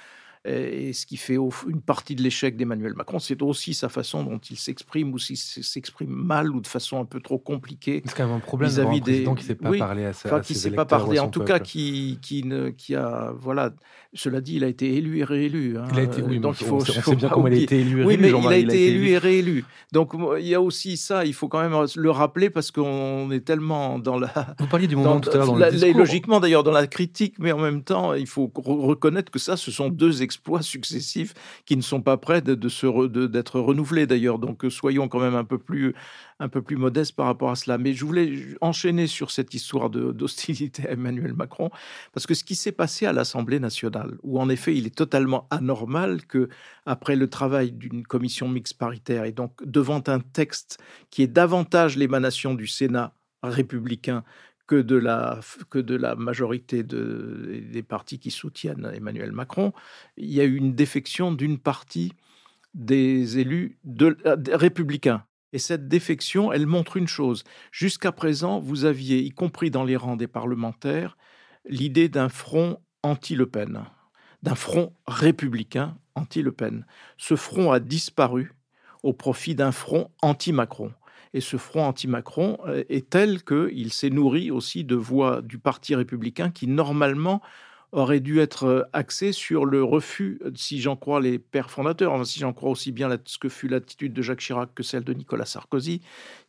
Et 0.45 0.93
ce 0.93 1.05
qui 1.05 1.17
fait 1.17 1.37
une 1.69 1.81
partie 1.81 2.15
de 2.15 2.23
l'échec 2.23 2.57
d'Emmanuel 2.57 2.95
Macron, 2.95 3.19
c'est 3.19 3.43
aussi 3.43 3.75
sa 3.75 3.89
façon 3.89 4.23
dont 4.23 4.39
il 4.39 4.57
s'exprime 4.57 5.13
ou 5.13 5.19
s'il 5.19 5.37
s'exprime 5.37 6.11
mal 6.11 6.51
ou 6.51 6.61
de 6.61 6.67
façon 6.67 7.01
un 7.01 7.05
peu 7.05 7.21
trop 7.21 7.39
compliquée. 7.39 8.03
C'est 8.07 8.17
quand 8.17 8.27
même 8.27 8.37
un 8.37 8.41
problème 8.41 8.71
vis-à-vis 8.71 9.01
des 9.01 9.25
qui 9.25 9.31
ne 9.31 9.39
sait 9.39 9.55
pas 9.55 9.77
parler 9.77 10.05
à, 10.05 10.13
sa, 10.13 10.41
qui 10.41 10.55
sait 10.55 10.71
pas 10.71 10.85
parler, 10.85 11.19
en 11.19 11.29
tout 11.29 11.43
cas 11.43 11.59
qui, 11.59 12.19
qui, 12.23 12.45
ne, 12.45 12.71
qui 12.71 12.95
a 12.95 13.33
voilà. 13.37 13.73
Cela 14.15 14.41
dit, 14.41 14.57
il 14.57 14.65
a 14.65 14.69
été 14.69 14.97
élu 14.97 15.19
et 15.19 15.25
réélu. 15.25 15.77
Hein. 15.77 15.85
Il 15.93 15.99
a 15.99 16.03
été, 16.03 16.23
oui, 16.23 16.41
donc 16.41 16.59
il 16.63 16.67
faut, 16.67 16.77
on 16.77 16.81
sait, 16.81 17.15
bien 17.15 17.29
comment 17.29 17.47
il 17.49 17.55
a 17.55 17.57
été 17.59 17.81
élu 17.81 18.01
et 18.01 18.05
réélu. 18.05 18.07
Oui, 18.07 18.17
mais 18.19 18.31
il 18.31 18.49
a 18.49 18.57
été 18.57 18.87
élu 18.87 19.09
et 19.09 19.19
réélu. 19.19 19.65
Donc 19.93 20.15
il 20.39 20.47
y 20.47 20.55
a 20.55 20.63
aussi 20.63 20.97
ça, 20.97 21.27
il 21.27 21.35
faut 21.35 21.49
quand 21.49 21.61
même 21.61 21.87
le 21.95 22.11
rappeler 22.11 22.49
parce 22.49 22.71
qu'on 22.71 23.31
est 23.31 23.45
tellement 23.45 23.99
dans 23.99 24.19
la. 24.19 24.55
Vous 24.59 24.67
parliez 24.67 24.87
du 24.87 24.97
moment 24.97 25.21
tout 25.21 25.31
à 25.31 25.37
l'heure 25.37 25.47
dans 25.47 25.57
le 25.57 25.71
discours. 25.71 25.99
Logiquement 25.99 26.41
d'ailleurs 26.41 26.65
dans 26.65 26.73
la 26.73 26.87
critique, 26.87 27.35
mais 27.39 27.53
en 27.53 27.59
même 27.59 27.83
temps, 27.83 28.15
il 28.15 28.27
faut 28.27 28.51
reconnaître 28.55 29.31
que 29.31 29.39
ça, 29.39 29.57
ce 29.57 29.71
sont 29.71 29.89
deux 29.89 30.23
exploits 30.29 30.61
successifs 30.61 31.33
qui 31.65 31.75
ne 31.75 31.81
sont 31.83 32.03
pas 32.03 32.19
prêts 32.19 32.43
d'être 32.43 32.59
de, 32.59 33.59
renouvelés 33.59 34.07
d'ailleurs. 34.07 34.39
Donc 34.39 34.65
euh, 34.65 34.71
soyons 34.71 35.09
quand 35.09 35.21
même 35.21 35.35
un 35.35 35.45
peu 35.45 35.57
plus 35.57 35.95
un 36.39 36.49
peu 36.49 36.61
plus 36.61 36.77
modestes 36.77 37.17
par 37.17 37.27
rapport 37.27 37.51
à 37.51 37.57
cela. 37.57 37.79
Mais 37.79 37.95
je 37.95 38.05
voulais 38.05 38.57
enchaîner 38.61 39.07
sur 39.07 39.31
cette 39.31 39.55
histoire 39.55 39.89
d'hostilité 39.89 40.87
à 40.87 40.93
Emmanuel 40.93 41.33
Macron 41.33 41.71
parce 42.13 42.27
que 42.27 42.35
ce 42.35 42.45
qui 42.45 42.55
s'est 42.55 42.73
passé 42.73 43.07
à 43.07 43.13
l'Assemblée 43.13 43.59
nationale, 43.59 44.19
où 44.23 44.39
en 44.39 44.49
effet 44.51 44.77
il 44.77 44.87
est 44.87 44.95
totalement 44.95 45.49
anormal 45.51 46.27
que 46.27 46.51
après 46.85 47.17
le 47.17 47.29
travail 47.31 47.73
d'une 47.73 48.07
commission 48.07 48.49
mixte 48.49 48.77
paritaire 48.79 49.25
et 49.25 49.33
donc 49.33 49.53
devant 49.65 50.03
un 50.07 50.21
texte 50.21 50.79
qui 51.11 51.23
est 51.23 51.27
davantage 51.27 51.97
l'émanation 51.97 52.55
du 52.55 52.67
Sénat 52.67 53.15
républicain 53.43 54.25
que 54.69 54.77
de 54.77 54.97
la, 54.97 55.41
que 55.71 55.79
de 55.79 55.97
la 55.97 56.15
majorité 56.15 56.85
de, 56.85 57.65
des 57.73 57.83
partis 57.83 58.21
qui 58.21 58.31
soutiennent 58.31 58.89
Emmanuel 58.95 59.33
Macron, 59.33 59.73
il 60.17 60.31
y 60.33 60.41
a 60.41 60.45
eu 60.45 60.55
une 60.55 60.75
défection 60.75 61.33
d'une 61.33 61.59
partie 61.59 62.13
des 62.75 63.39
élus 63.39 63.79
de, 63.83 64.17
euh, 64.27 64.37
républicains. 64.53 65.25
Et 65.55 65.59
cette 65.59 65.89
défection, 65.89 66.53
elle 66.53 66.67
montre 66.67 66.99
une 66.99 67.09
chose. 67.09 67.43
Jusqu'à 67.73 68.13
présent, 68.13 68.61
vous 68.61 68.85
aviez, 68.85 69.19
y 69.21 69.31
compris 69.31 69.71
dans 69.71 69.85
les 69.85 69.97
rangs 69.97 70.17
des 70.17 70.27
parlementaires, 70.29 71.17
l'idée 71.65 72.11
d'un 72.11 72.29
front 72.29 72.79
anti-Le 73.03 73.47
Pen, 73.47 73.85
d'un 74.43 74.55
front 74.55 74.95
républicain 75.07 75.97
anti-Le 76.15 76.53
Pen. 76.53 76.87
Ce 77.17 77.37
front 77.37 77.73
a 77.73 77.81
disparu 77.81 78.53
au 79.03 79.15
profit 79.15 79.55
d'un 79.55 79.73
front 79.73 80.11
anti-Macron. 80.21 80.93
Et 81.35 81.41
ce 81.41 81.57
front 81.57 81.85
anti-Macron 81.85 82.59
euh, 82.67 82.85
est 82.89 83.11
tel 83.11 83.43
qu'il 83.43 83.93
s'est 83.93 84.11
nourri 84.11 84.51
aussi 84.51 84.85
de 84.85 84.97
voix 84.97 85.43
du 85.43 85.59
Parti 85.59 85.95
républicain 85.95 86.51
qui, 86.51 86.67
normalement, 86.67 87.43
aurait 87.93 88.21
dû 88.21 88.39
être 88.41 88.65
euh, 88.65 88.83
axé 88.93 89.33
sur 89.33 89.65
le 89.65 89.83
refus, 89.83 90.39
euh, 90.45 90.51
si 90.55 90.81
j'en 90.81 90.95
crois 90.95 91.21
les 91.21 91.39
pères 91.39 91.71
fondateurs, 91.71 92.27
si 92.27 92.39
j'en 92.39 92.53
crois 92.53 92.71
aussi 92.71 92.93
bien 92.93 93.09
ce 93.25 93.39
que 93.39 93.49
fut 93.49 93.69
l'attitude 93.69 94.13
de 94.13 94.21
Jacques 94.21 94.41
Chirac 94.41 94.75
que 94.75 94.83
celle 94.83 95.05
de 95.05 95.15
Nicolas 95.15 95.47
Sarkozy. 95.47 96.03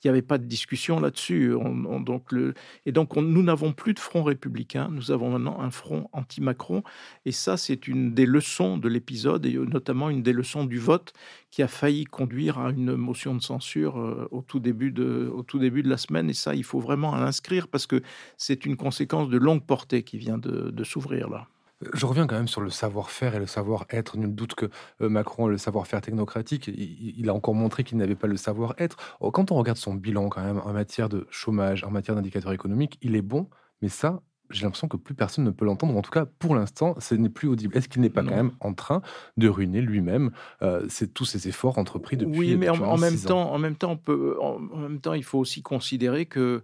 Il 0.04 0.08
n'y 0.08 0.10
avait 0.10 0.22
pas 0.22 0.38
de 0.38 0.44
discussion 0.46 1.00
là-dessus. 1.00 1.54
donc 2.02 2.32
le, 2.32 2.54
et 2.86 2.92
donc 2.92 3.16
nous 3.16 3.44
n'avons 3.44 3.72
plus 3.72 3.94
de 3.94 4.00
front 4.00 4.24
républicain, 4.24 4.90
nous 4.92 5.12
avons 5.12 5.30
maintenant 5.30 5.62
un 5.62 5.72
front 5.72 6.10
anti-Macron. 6.12 6.84
Et 7.26 7.32
ça, 7.32 7.56
c'est 7.56 7.88
une 7.88 8.14
des 8.14 8.26
leçons 8.26 8.78
de 8.78 8.90
l'épisode, 8.90 9.46
et 9.46 9.54
notamment 9.54 10.10
une 10.10 10.24
des 10.24 10.34
leçons 10.34 10.66
du 10.66 10.78
vote 10.78 11.14
qui 11.52 11.64
a 11.64 11.68
failli 11.68 12.06
conduire 12.06 12.60
à 12.60 12.70
une 12.70 12.96
motion 12.96 13.36
de 13.36 13.42
censure 13.42 14.00
euh, 14.00 14.28
au 14.32 14.42
tout 14.42 14.60
début 14.60 14.92
de, 14.92 15.32
au 15.34 15.44
tout 15.44 15.60
début 15.60 15.84
de 15.84 15.90
la 15.90 15.98
semaine. 15.98 16.30
Et 16.30 16.34
ça, 16.34 16.56
il 16.56 16.64
faut 16.64 16.80
vraiment 16.80 17.16
l'inscrire 17.16 17.68
parce 17.68 17.88
que 17.88 18.02
c'est 18.38 18.66
une 18.66 18.78
conséquence 18.78 19.30
de 19.30 19.38
longue 19.38 19.64
portée 19.64 20.04
qui 20.04 20.18
vient 20.18 20.38
de 20.38 20.84
s'ouvrir. 20.84 21.30
Je 21.94 22.06
reviens 22.06 22.28
quand 22.28 22.36
même 22.36 22.50
sur 22.50 22.60
le 22.60 22.70
savoir-faire 22.70 23.36
et 23.36 23.40
le 23.40 23.46
savoir-être. 23.46 24.18
Nul 24.18 24.36
doute 24.36 24.54
que 24.54 24.70
euh, 25.02 25.08
Macron 25.08 25.46
a 25.46 25.50
le 25.50 25.58
savoir-faire 25.58 26.02
technocratique. 26.02 26.68
Il, 26.68 27.30
a 27.30 27.34
encore 27.34 27.56
montré 27.56 27.86
qu'il 27.86 27.98
n'avait 27.98 28.16
pas 28.16 28.28
le 28.28 28.36
savoir-être. 28.36 28.98
Oh, 29.22 29.32
quand 29.32 29.52
on 29.52 29.56
regarde 29.56 29.78
son 29.78 29.94
bilan 29.94 30.28
quand 30.28 30.44
même 30.44 30.60
en 30.60 30.74
matière 30.74 31.08
de 31.08 31.26
chômage, 31.30 31.86
en 31.86 31.92
matière 31.92 32.16
d'indicateurs 32.16 32.52
économiques, 32.52 32.98
il 33.02 33.16
est 33.16 33.22
bon. 33.22 33.50
Mais 33.82 33.88
ça, 33.88 34.22
j'ai 34.50 34.64
l'impression 34.64 34.88
que 34.88 34.98
plus 34.98 35.14
personne 35.14 35.44
ne 35.44 35.52
peut 35.52 35.66
l'entendre. 35.66 35.96
En 35.96 36.02
tout 36.02 36.12
cas, 36.12 36.26
pour 36.26 36.56
l'instant, 36.56 36.96
ce 37.00 37.16
n'est 37.16 37.30
plus 37.30 37.48
audible. 37.48 37.78
Est-ce 37.78 37.88
qu'il 37.88 38.02
n'est 38.02 38.10
pas 38.10 38.24
quand 38.24 38.36
même 38.36 38.52
en 38.60 38.74
train 38.74 39.02
de 39.38 39.48
ruiner 39.48 39.82
lui-même 39.82 40.32
euh, 40.62 40.88
tous 41.14 41.26
ses 41.26 41.48
efforts 41.48 41.78
entrepris 41.78 42.18
depuis 42.18 42.40
Oui, 42.40 42.56
mais 42.56 42.70
en, 42.70 42.98
même 42.98 43.20
temps, 43.20 43.52
en 43.52 43.60
même 43.60 43.76
temps, 43.76 43.92
on 43.92 43.98
peut, 43.98 44.38
en 44.42 44.60
même 44.60 45.00
temps, 45.00 45.14
il 45.14 45.24
faut 45.24 45.40
aussi 45.40 45.62
considérer 45.62 46.26
que 46.26 46.64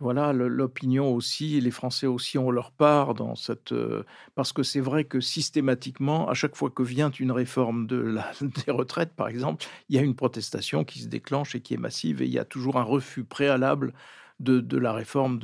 voilà, 0.00 0.32
l'opinion 0.32 1.12
aussi, 1.12 1.60
les 1.60 1.72
Français 1.72 2.06
aussi 2.06 2.38
ont 2.38 2.52
leur 2.52 2.70
part 2.70 3.14
dans 3.14 3.34
cette. 3.34 3.72
Euh, 3.72 4.04
parce 4.36 4.52
que 4.52 4.62
c'est 4.62 4.80
vrai 4.80 5.02
que 5.02 5.20
systématiquement, 5.20 6.28
à 6.28 6.34
chaque 6.34 6.54
fois 6.54 6.70
que 6.70 6.84
vient 6.84 7.10
une 7.10 7.32
réforme 7.32 7.88
de 7.88 7.96
la, 7.96 8.30
des 8.64 8.70
retraites, 8.70 9.12
par 9.14 9.26
exemple, 9.26 9.66
il 9.88 9.96
y 9.96 9.98
a 9.98 10.02
une 10.02 10.14
protestation 10.14 10.84
qui 10.84 11.00
se 11.00 11.08
déclenche 11.08 11.56
et 11.56 11.60
qui 11.60 11.74
est 11.74 11.78
massive, 11.78 12.22
et 12.22 12.26
il 12.26 12.32
y 12.32 12.38
a 12.38 12.44
toujours 12.44 12.76
un 12.76 12.84
refus 12.84 13.24
préalable 13.24 13.92
de, 14.40 14.78
la 14.78 14.92
réforme. 14.92 15.40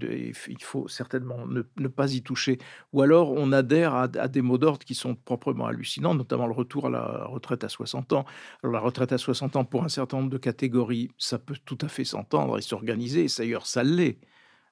Il 0.00 0.62
faut 0.62 0.88
certainement 0.88 1.46
ne, 1.46 1.88
pas 1.88 2.12
y 2.12 2.22
toucher. 2.22 2.58
Ou 2.92 3.02
alors 3.02 3.32
on 3.32 3.52
adhère 3.52 3.94
à, 3.94 4.08
des 4.08 4.42
mots 4.42 4.58
d'ordre 4.58 4.84
qui 4.84 4.94
sont 4.94 5.14
proprement 5.14 5.66
hallucinants, 5.66 6.14
notamment 6.14 6.46
le 6.46 6.52
retour 6.52 6.86
à 6.86 6.90
la 6.90 7.24
retraite 7.26 7.64
à 7.64 7.68
60 7.68 8.12
ans. 8.12 8.24
Alors 8.62 8.72
la 8.72 8.80
retraite 8.80 9.12
à 9.12 9.18
60 9.18 9.56
ans, 9.56 9.64
pour 9.64 9.84
un 9.84 9.88
certain 9.88 10.18
nombre 10.18 10.30
de 10.30 10.38
catégories, 10.38 11.10
ça 11.18 11.38
peut 11.38 11.56
tout 11.64 11.78
à 11.80 11.88
fait 11.88 12.04
s'entendre 12.04 12.58
et 12.58 12.62
s'organiser. 12.62 13.26
D'ailleurs, 13.38 13.66
ça 13.66 13.82
l'est. 13.82 14.18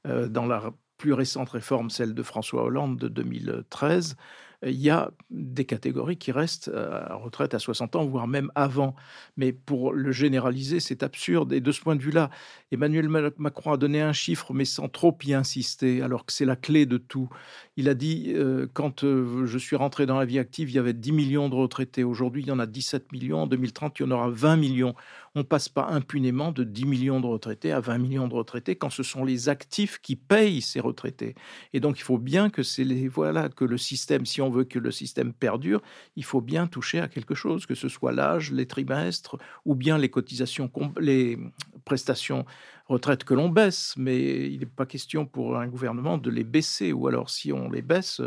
Euh, 0.06 0.28
dans 0.28 0.46
la 0.46 0.72
plus 0.98 1.12
récente 1.12 1.50
réforme, 1.50 1.90
celle 1.90 2.14
de 2.14 2.22
François 2.22 2.64
Hollande 2.64 2.96
de 2.98 3.08
2013, 3.08 4.16
il 4.62 4.80
y 4.80 4.90
a 4.90 5.10
des 5.30 5.64
catégories 5.64 6.16
qui 6.16 6.32
restent 6.32 6.68
euh, 6.68 7.02
à 7.06 7.14
retraite 7.14 7.54
à 7.54 7.58
60 7.58 7.96
ans, 7.96 8.06
voire 8.06 8.26
même 8.26 8.50
avant. 8.54 8.94
Mais 9.36 9.52
pour 9.52 9.92
le 9.92 10.12
généraliser, 10.12 10.80
c'est 10.80 11.02
absurde. 11.02 11.52
Et 11.52 11.60
de 11.60 11.72
ce 11.72 11.80
point 11.80 11.96
de 11.96 12.02
vue-là, 12.02 12.30
Emmanuel 12.72 13.08
Macron 13.38 13.72
a 13.72 13.76
donné 13.76 14.00
un 14.00 14.12
chiffre, 14.12 14.52
mais 14.52 14.64
sans 14.64 14.88
trop 14.88 15.16
y 15.24 15.34
insister, 15.34 16.02
alors 16.02 16.24
que 16.24 16.32
c'est 16.32 16.44
la 16.44 16.56
clé 16.56 16.86
de 16.86 16.98
tout. 16.98 17.28
Il 17.76 17.88
a 17.88 17.94
dit, 17.94 18.32
euh, 18.34 18.66
quand 18.72 19.04
euh, 19.04 19.46
je 19.46 19.58
suis 19.58 19.76
rentré 19.76 20.06
dans 20.06 20.18
la 20.18 20.24
vie 20.24 20.38
active, 20.38 20.70
il 20.70 20.74
y 20.74 20.78
avait 20.78 20.94
10 20.94 21.12
millions 21.12 21.48
de 21.48 21.54
retraités. 21.54 22.04
Aujourd'hui, 22.04 22.42
il 22.42 22.48
y 22.48 22.52
en 22.52 22.58
a 22.58 22.66
17 22.66 23.12
millions. 23.12 23.42
En 23.42 23.46
2030, 23.46 23.98
il 23.98 24.02
y 24.02 24.06
en 24.06 24.10
aura 24.10 24.30
20 24.30 24.56
millions. 24.56 24.94
On 25.38 25.44
passe 25.44 25.68
pas 25.68 25.86
impunément 25.90 26.50
de 26.50 26.64
10 26.64 26.86
millions 26.86 27.20
de 27.20 27.26
retraités 27.26 27.70
à 27.70 27.78
20 27.78 27.98
millions 27.98 28.26
de 28.26 28.32
retraités 28.32 28.74
quand 28.74 28.88
ce 28.88 29.02
sont 29.02 29.22
les 29.22 29.50
actifs 29.50 29.98
qui 30.00 30.16
payent 30.16 30.62
ces 30.62 30.80
retraités. 30.80 31.34
Et 31.74 31.80
donc, 31.80 31.98
il 31.98 32.02
faut 32.02 32.16
bien 32.16 32.48
que 32.48 32.62
c'est 32.62 32.84
les 32.84 33.06
voilà 33.06 33.50
que 33.50 33.66
le 33.66 33.76
système, 33.76 34.24
si 34.24 34.40
on 34.40 34.48
veut 34.48 34.64
que 34.64 34.78
le 34.78 34.90
système 34.90 35.34
perdure, 35.34 35.82
il 36.16 36.24
faut 36.24 36.40
bien 36.40 36.66
toucher 36.66 37.00
à 37.00 37.08
quelque 37.08 37.34
chose, 37.34 37.66
que 37.66 37.74
ce 37.74 37.90
soit 37.90 38.12
l'âge, 38.12 38.50
les 38.50 38.64
trimestres 38.64 39.36
ou 39.66 39.74
bien 39.74 39.98
les 39.98 40.08
cotisations, 40.08 40.70
les 40.98 41.38
prestations 41.84 42.46
retraite 42.88 43.24
que 43.24 43.34
l'on 43.34 43.50
baisse, 43.50 43.92
mais 43.98 44.50
il 44.50 44.60
n'est 44.60 44.66
pas 44.66 44.86
question 44.86 45.26
pour 45.26 45.58
un 45.58 45.66
gouvernement 45.66 46.16
de 46.16 46.30
les 46.30 46.44
baisser, 46.44 46.92
ou 46.94 47.08
alors 47.08 47.28
si 47.28 47.52
on 47.52 47.70
les 47.70 47.82
baisse, 47.82 48.22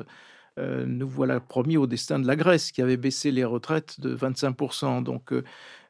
euh, 0.60 0.86
nous 0.86 1.08
voilà 1.08 1.40
promis 1.40 1.78
au 1.78 1.88
destin 1.88 2.20
de 2.20 2.28
la 2.28 2.36
Grèce, 2.36 2.72
qui 2.72 2.82
avait 2.82 2.98
baissé 2.98 3.32
les 3.32 3.46
retraites 3.46 4.00
de 4.00 4.16
25%. 4.16 5.04
Donc, 5.04 5.32
euh, 5.32 5.44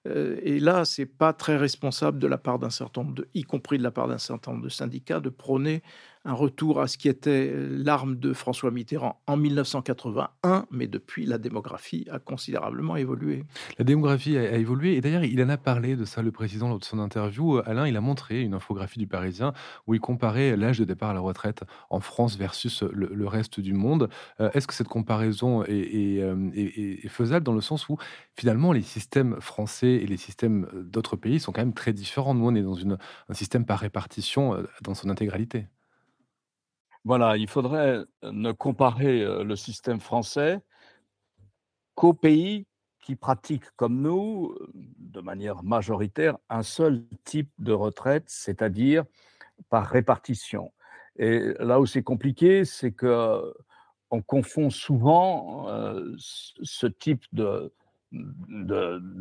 et 0.05 0.59
là, 0.59 0.85
c'est 0.85 1.05
pas 1.05 1.33
très 1.33 1.57
responsable 1.57 2.19
de 2.19 2.27
la 2.27 2.38
part 2.38 2.59
d'un 2.59 2.69
certain 2.69 3.03
nombre, 3.03 3.15
de, 3.15 3.29
y 3.33 3.43
compris 3.43 3.77
de 3.77 3.83
la 3.83 3.91
part 3.91 4.07
d'un 4.07 4.17
certain 4.17 4.51
nombre 4.51 4.63
de 4.63 4.69
syndicats, 4.69 5.19
de 5.19 5.29
prôner 5.29 5.83
un 6.25 6.34
retour 6.34 6.82
à 6.82 6.88
ce 6.88 6.97
qui 6.97 7.08
était 7.08 7.53
l'arme 7.55 8.17
de 8.17 8.34
François 8.34 8.71
Mitterrand 8.71 9.21
en 9.25 9.38
1981, 9.38 10.65
mais 10.69 10.88
depuis, 10.88 11.25
la 11.25 11.38
démographie 11.38 12.05
a 12.12 12.19
considérablement 12.19 12.97
évolué. 12.97 13.45
La 13.77 13.86
démographie 13.86 14.38
a, 14.38 14.58
évolué, 14.58 14.97
et 14.97 15.01
d'ailleurs, 15.01 15.23
il 15.23 15.41
en 15.41 15.49
a 15.49 15.58
parlé 15.58 15.95
de 15.95 16.03
ça, 16.05 16.21
le 16.21 16.32
président, 16.32 16.67
lors 16.67 16.79
de 16.79 16.84
son 16.84 16.99
interview. 16.99 17.60
Alain, 17.65 17.88
il 17.88 17.95
a 17.95 18.01
montré 18.01 18.41
une 18.41 18.53
infographie 18.53 18.99
du 18.99 19.08
Parisien 19.08 19.53
où 19.88 19.93
il 19.93 20.01
comparait 20.01 20.58
l'âge 20.58 20.79
de 20.79 20.86
départ 20.86 21.12
à 21.12 21.13
la 21.13 21.21
retraite 21.21 21.63
en 21.89 22.01
France 22.01 22.38
versus 22.38 22.84
le, 22.84 23.27
reste 23.27 23.60
du 23.60 23.73
monde. 23.73 24.10
Euh, 24.39 24.49
est-ce 24.53 24.67
que 24.67 24.73
cette 24.73 24.88
comparaison 24.88 25.63
est, 25.63 26.19
euh, 26.19 26.49
est, 26.53 27.08
faisable 27.08 27.45
dans 27.45 27.53
le 27.53 27.62
sens 27.62 27.88
où, 27.89 27.97
finalement, 28.36 28.73
les 28.73 28.82
systèmes 28.82 29.39
français 29.39 29.93
et 29.93 30.08
les 30.08 30.17
systèmes 30.17 30.67
d'autres 30.73 31.15
pays 31.15 31.39
sont 31.39 31.51
quand 31.51 31.62
même 31.62 31.73
très 31.73 31.93
différents? 31.93 32.34
Nous, 32.34 32.45
on 32.45 32.55
est 32.55 32.62
dans 32.62 32.77
un 32.77 33.34
système 33.34 33.65
par 33.65 33.79
répartition 33.79 34.55
euh, 34.55 34.63
dans 34.82 34.95
son 34.95 35.10
intégralité. 35.10 35.67
Voilà, 37.05 37.38
il 37.38 37.47
faudrait 37.47 38.03
ne 38.23 38.51
comparer 38.51 39.23
le 39.43 39.55
système 39.55 39.99
français 39.99 40.59
qu'aux 41.95 42.13
pays 42.13 42.67
qui 43.01 43.15
pratiquent 43.15 43.71
comme 43.75 44.01
nous, 44.01 44.55
de 44.73 45.21
manière 45.21 45.63
majoritaire, 45.63 46.38
un 46.49 46.63
seul 46.63 47.03
type 47.23 47.51
de 47.57 47.71
retraite, 47.71 48.25
c'est-à-dire 48.27 49.05
par 49.69 49.88
répartition. 49.88 50.71
Et 51.17 51.53
là 51.59 51.79
où 51.79 51.85
c'est 51.85 52.03
compliqué, 52.03 52.65
c'est 52.65 52.91
que 52.91 53.53
on 54.12 54.21
confond 54.21 54.69
souvent 54.69 55.67
ce 56.17 56.88
type 56.88 57.25
de, 57.31 57.71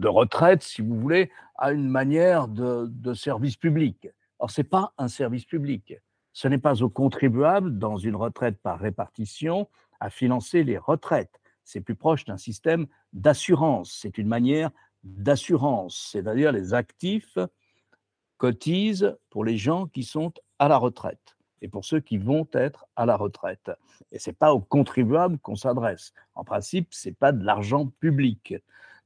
retraite, 0.05 0.63
si 0.63 0.83
vous 0.83 0.99
voulez, 0.99 1.31
à 1.57 1.73
une 1.73 1.89
manière 1.89 2.49
de, 2.49 2.87
de 2.89 3.15
service 3.15 3.57
public. 3.57 4.09
Or, 4.39 4.51
ce 4.51 4.61
n'est 4.61 4.69
pas 4.69 4.93
un 4.99 5.09
service 5.09 5.45
public 5.45 5.95
ce 6.39 6.47
n'est 6.47 6.59
pas 6.59 6.85
aux 6.85 6.89
contribuables, 6.89 7.81
dans 7.81 7.97
une 7.97 8.15
retraite 8.15 8.63
par 8.63 8.79
répartition, 8.79 9.69
à 9.99 10.09
financer 10.09 10.63
les 10.63 10.79
retraites. 10.79 11.41
C'est 11.65 11.81
plus 11.81 11.97
proche 11.97 12.27
d'un 12.27 12.37
système 12.37 12.87
d'assurance. 13.13 13.99
C'est 14.01 14.19
une 14.19 14.29
manière 14.29 14.71
d'assurance, 15.03 16.11
c'est-à-dire 16.13 16.53
les 16.53 16.75
actifs 16.75 17.39
cotisent 18.37 19.17
pour 19.31 19.45
les 19.45 19.57
gens 19.57 19.89
qui 19.89 20.05
sont 20.05 20.33
à 20.61 20.69
la 20.69 20.77
retraite 20.77 21.37
et 21.61 21.67
pour 21.67 21.85
ceux 21.85 21.99
qui 21.99 22.19
vont 22.19 22.47
être 22.53 22.87
à 22.95 23.05
la 23.05 23.17
retraite. 23.17 23.73
Et 24.13 24.21
ce 24.21 24.31
n'est 24.31 24.35
pas 24.35 24.55
aux 24.55 24.61
contribuables 24.61 25.41
qu'on 25.41 25.57
s'adresse. 25.57 26.13
En 26.37 26.45
principe, 26.45 26.95
ce 26.95 27.09
n'est 27.09 27.17
pas 27.17 27.33
de 27.33 27.45
l'argent 27.45 27.89
public. 27.99 28.55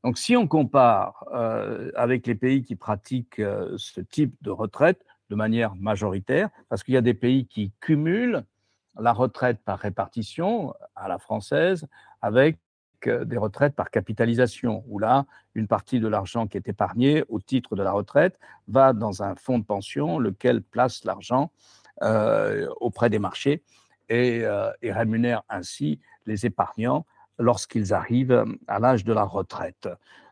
Donc 0.05 0.19
si 0.19 0.37
on 0.37 0.47
compare 0.47 1.25
euh, 1.33 1.93
avec 1.95 2.27
les 2.27 2.35
pays 2.35 2.63
qui 2.63 2.77
pratiquent 2.77 3.39
euh, 3.39 3.73
ce 3.79 4.03
type 4.03 4.35
de 4.43 4.51
retraite, 4.51 5.03
de 5.33 5.35
manière 5.35 5.75
majoritaire, 5.77 6.51
parce 6.69 6.85
qu'il 6.85 6.93
y 6.93 6.99
a 6.99 7.01
des 7.01 7.15
pays 7.15 7.47
qui 7.47 7.73
cumulent 7.81 8.45
la 9.01 9.15
retraite 9.15 9.61
par 9.65 9.79
répartition 9.79 10.75
à 10.95 11.09
la 11.09 11.19
française 11.19 11.87
avec 12.21 12.59
euh, 13.07 13.25
des 13.25 13.39
retraites 13.39 13.75
par 13.75 13.91
capitalisation, 13.91 14.85
où 14.89 14.99
là, 14.99 15.25
une 15.55 15.69
partie 15.69 16.01
de 16.01 16.07
l'argent 16.07 16.47
qui 16.47 16.59
est 16.59 16.69
épargné 16.69 17.25
au 17.31 17.41
titre 17.41 17.77
de 17.77 17.83
la 17.83 17.93
retraite 17.93 18.39
va 18.69 18.93
dans 18.93 19.23
un 19.23 19.35
fonds 19.35 19.59
de 19.59 19.65
pension, 19.65 20.19
lequel 20.19 20.61
place 20.61 21.03
l'argent 21.07 21.51
euh, 22.03 22.69
auprès 22.83 23.09
des 23.09 23.19
marchés 23.19 23.63
euh, 24.11 24.71
et, 24.83 24.93
rémunère 24.93 25.45
ainsi 25.49 25.99
les 26.27 26.45
épargnants 26.45 27.07
lorsqu'ils 27.39 27.95
arrivent 27.95 28.45
à 28.69 28.79
l'âge 28.81 29.03
de 29.03 29.15
la 29.15 29.25
retraite. 29.25 29.89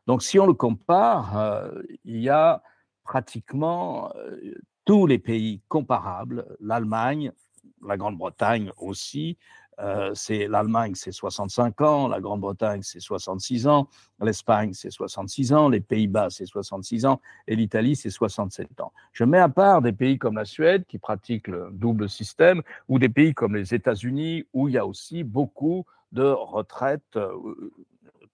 Donc, 0.07 0.23
si 0.23 0.39
on 0.39 0.47
le 0.47 0.53
compare, 0.53 1.71
il 2.05 2.21
y 2.21 2.29
a 2.29 2.63
pratiquement 3.05 4.13
tous 4.91 5.07
les 5.07 5.21
pays 5.21 5.61
comparables, 5.69 6.45
l'Allemagne, 6.61 7.31
la 7.87 7.97
Grande-Bretagne 7.97 8.73
aussi, 8.77 9.39
euh, 9.79 10.11
c'est 10.15 10.49
l'Allemagne, 10.49 10.97
c'est 10.97 11.13
65 11.13 11.81
ans, 11.81 12.09
la 12.09 12.21
Grande-Bretagne, 12.21 12.81
c'est 12.83 12.99
66 12.99 13.69
ans, 13.69 13.87
l'Espagne, 14.21 14.73
c'est 14.73 14.91
66 14.91 15.53
ans, 15.53 15.69
les 15.69 15.79
Pays-Bas, 15.79 16.31
c'est 16.31 16.45
66 16.45 17.07
ans, 17.07 17.21
et 17.47 17.55
l'Italie, 17.55 17.95
c'est 17.95 18.11
67 18.11 18.81
ans. 18.81 18.93
Je 19.13 19.23
mets 19.23 19.39
à 19.39 19.49
part 19.49 19.81
des 19.81 19.93
pays 19.93 20.19
comme 20.19 20.35
la 20.35 20.45
Suède, 20.45 20.85
qui 20.89 20.99
pratiquent 20.99 21.47
le 21.47 21.69
double 21.71 22.09
système, 22.09 22.61
ou 22.89 22.99
des 22.99 23.09
pays 23.09 23.33
comme 23.33 23.55
les 23.55 23.73
États-Unis, 23.73 24.45
où 24.53 24.67
il 24.67 24.75
y 24.75 24.79
a 24.79 24.85
aussi 24.85 25.23
beaucoup 25.23 25.87
de 26.11 26.25
retraites 26.25 27.15
euh, 27.15 27.31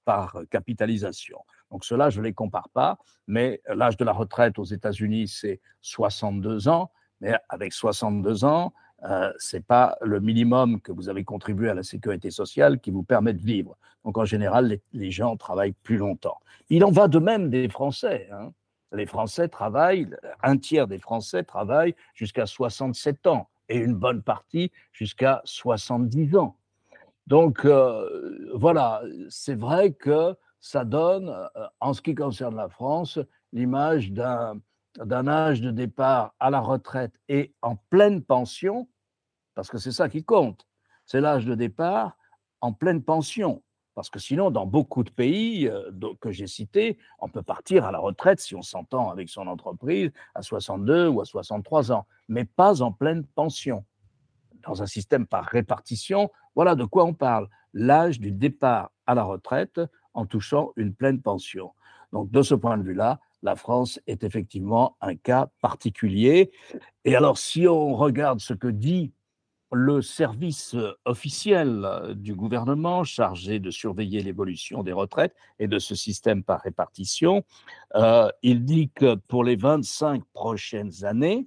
par 0.07 0.40
capitalisation. 0.49 1.40
Donc 1.70 1.85
cela, 1.85 2.11
je 2.11 2.20
ne 2.20 2.24
les 2.24 2.33
compare 2.33 2.68
pas, 2.70 2.98
mais 3.26 3.61
l'âge 3.68 3.96
de 3.96 4.05
la 4.05 4.12
retraite 4.12 4.59
aux 4.59 4.64
États-Unis, 4.64 5.29
c'est 5.29 5.61
62 5.83 6.68
ans, 6.68 6.90
mais 7.20 7.35
avec 7.48 7.72
62 7.72 8.44
ans, 8.44 8.72
euh, 9.05 9.33
ce 9.38 9.57
n'est 9.57 9.62
pas 9.62 9.96
le 10.00 10.20
minimum 10.20 10.81
que 10.81 10.92
vous 10.92 11.09
avez 11.09 11.24
contribué 11.24 11.68
à 11.68 11.74
la 11.74 11.83
sécurité 11.83 12.31
sociale 12.31 12.81
qui 12.81 12.90
vous 12.90 13.02
permet 13.02 13.35
de 13.35 13.42
vivre. 13.42 13.76
Donc 14.05 14.16
en 14.18 14.24
général, 14.24 14.79
les, 14.92 15.11
gens 15.11 15.37
travaillent 15.37 15.74
plus 15.83 15.96
longtemps. 15.96 16.38
Il 16.70 16.85
en 16.85 16.90
va 16.90 17.09
de 17.09 17.18
même 17.18 17.50
des 17.50 17.68
Français. 17.68 18.29
Hein. 18.33 18.52
Les 18.92 19.07
Français 19.07 19.48
travaillent, 19.48 20.09
un 20.42 20.57
tiers 20.57 20.87
des 20.87 20.98
Français 20.98 21.42
travaillent 21.42 21.94
jusqu'à 22.14 22.46
67 22.46 23.26
ans 23.26 23.48
et 23.68 23.76
une 23.76 23.94
bonne 23.94 24.22
partie 24.22 24.70
jusqu'à 24.92 25.42
70 25.44 26.37
ans. 26.37 26.57
Donc 27.26 27.64
euh, 27.64 28.48
voilà, 28.55 29.02
c'est 29.29 29.59
vrai 29.59 29.92
que 29.92 30.37
ça 30.66 30.85
donne, 30.85 31.29
euh, 31.29 31.66
en 31.79 31.92
ce 31.92 32.02
qui 32.02 32.16
concerne 32.16 32.57
la 32.57 32.68
France, 32.68 33.20
l'image 33.52 34.11
d'un 34.11 35.29
âge 35.29 35.61
de 35.61 35.70
départ 35.70 36.35
à 36.40 36.50
la 36.50 36.59
retraite 36.59 37.12
et 37.29 37.55
en 37.62 37.76
pleine 37.76 38.20
pension, 38.20 38.88
parce 39.55 39.70
que 39.70 39.79
c'est 39.79 39.92
ça 39.92 40.09
qui 40.09 40.24
compte, 40.24 40.66
c'est 41.05 41.20
l'âge 41.20 41.46
de 41.46 41.55
départ 41.55 42.16
en 42.61 42.72
pleine 42.72 43.02
pension. 43.02 43.62
Parce 43.94 44.11
que 44.11 44.18
sinon, 44.18 44.50
dans 44.50 44.66
beaucoup 44.66 45.05
de 45.05 45.11
pays 45.11 45.68
euh, 45.68 45.90
que 46.20 46.33
j'ai 46.33 46.48
cités, 46.48 46.98
on 47.20 47.29
peut 47.29 47.42
partir 47.42 47.85
à 47.85 47.92
la 47.92 47.98
retraite 47.98 48.40
si 48.40 48.57
on 48.57 48.62
s'entend 48.62 49.09
avec 49.09 49.29
son 49.29 49.46
entreprise 49.46 50.11
à 50.35 50.42
62 50.42 51.07
ou 51.07 51.20
à 51.20 51.24
63 51.24 51.92
ans, 51.92 52.07
mais 52.29 52.44
pas 52.44 52.83
en 52.83 52.90
pleine 52.90 53.24
pension. 53.24 53.85
Dans 54.66 54.83
un 54.83 54.87
système 54.87 55.29
par 55.29 55.44
répartition, 55.44 56.31
voilà 56.57 56.74
de 56.74 56.85
quoi 56.85 57.05
on 57.05 57.14
parle. 57.14 57.48
L'âge 57.72 58.18
du 58.18 58.33
départ 58.33 58.90
à 59.07 59.14
la 59.14 59.22
retraite 59.22 59.81
en 60.16 60.26
touchant 60.26 60.72
une 60.76 60.94
pleine 60.94 61.20
pension. 61.22 61.72
Donc, 62.12 62.31
de 62.31 62.42
ce 62.42 62.55
point 62.55 62.79
de 62.79 62.83
vue-là, 62.83 63.20
la 63.42 63.55
France 63.55 64.00
est 64.07 64.24
effectivement 64.24 64.96
un 65.00 65.14
cas 65.14 65.50
particulier. 65.61 66.50
Et 67.05 67.14
alors, 67.14 67.38
si 67.38 67.68
on 67.68 67.94
regarde 67.94 68.40
ce 68.40 68.55
que 68.55 68.68
dit 68.68 69.12
le 69.72 70.00
service 70.00 70.76
officiel 71.05 71.87
du 72.14 72.35
gouvernement 72.35 73.05
chargé 73.05 73.59
de 73.59 73.70
surveiller 73.70 74.22
l'évolution 74.22 74.83
des 74.83 74.92
retraites 74.92 75.35
et 75.59 75.68
de 75.68 75.79
ce 75.79 75.94
système 75.94 76.42
par 76.42 76.61
répartition, 76.61 77.44
euh, 77.94 78.31
il 78.42 78.64
dit 78.64 78.90
que 78.90 79.16
pour 79.16 79.44
les 79.44 79.57
25 79.57 80.24
prochaines 80.33 81.05
années, 81.05 81.46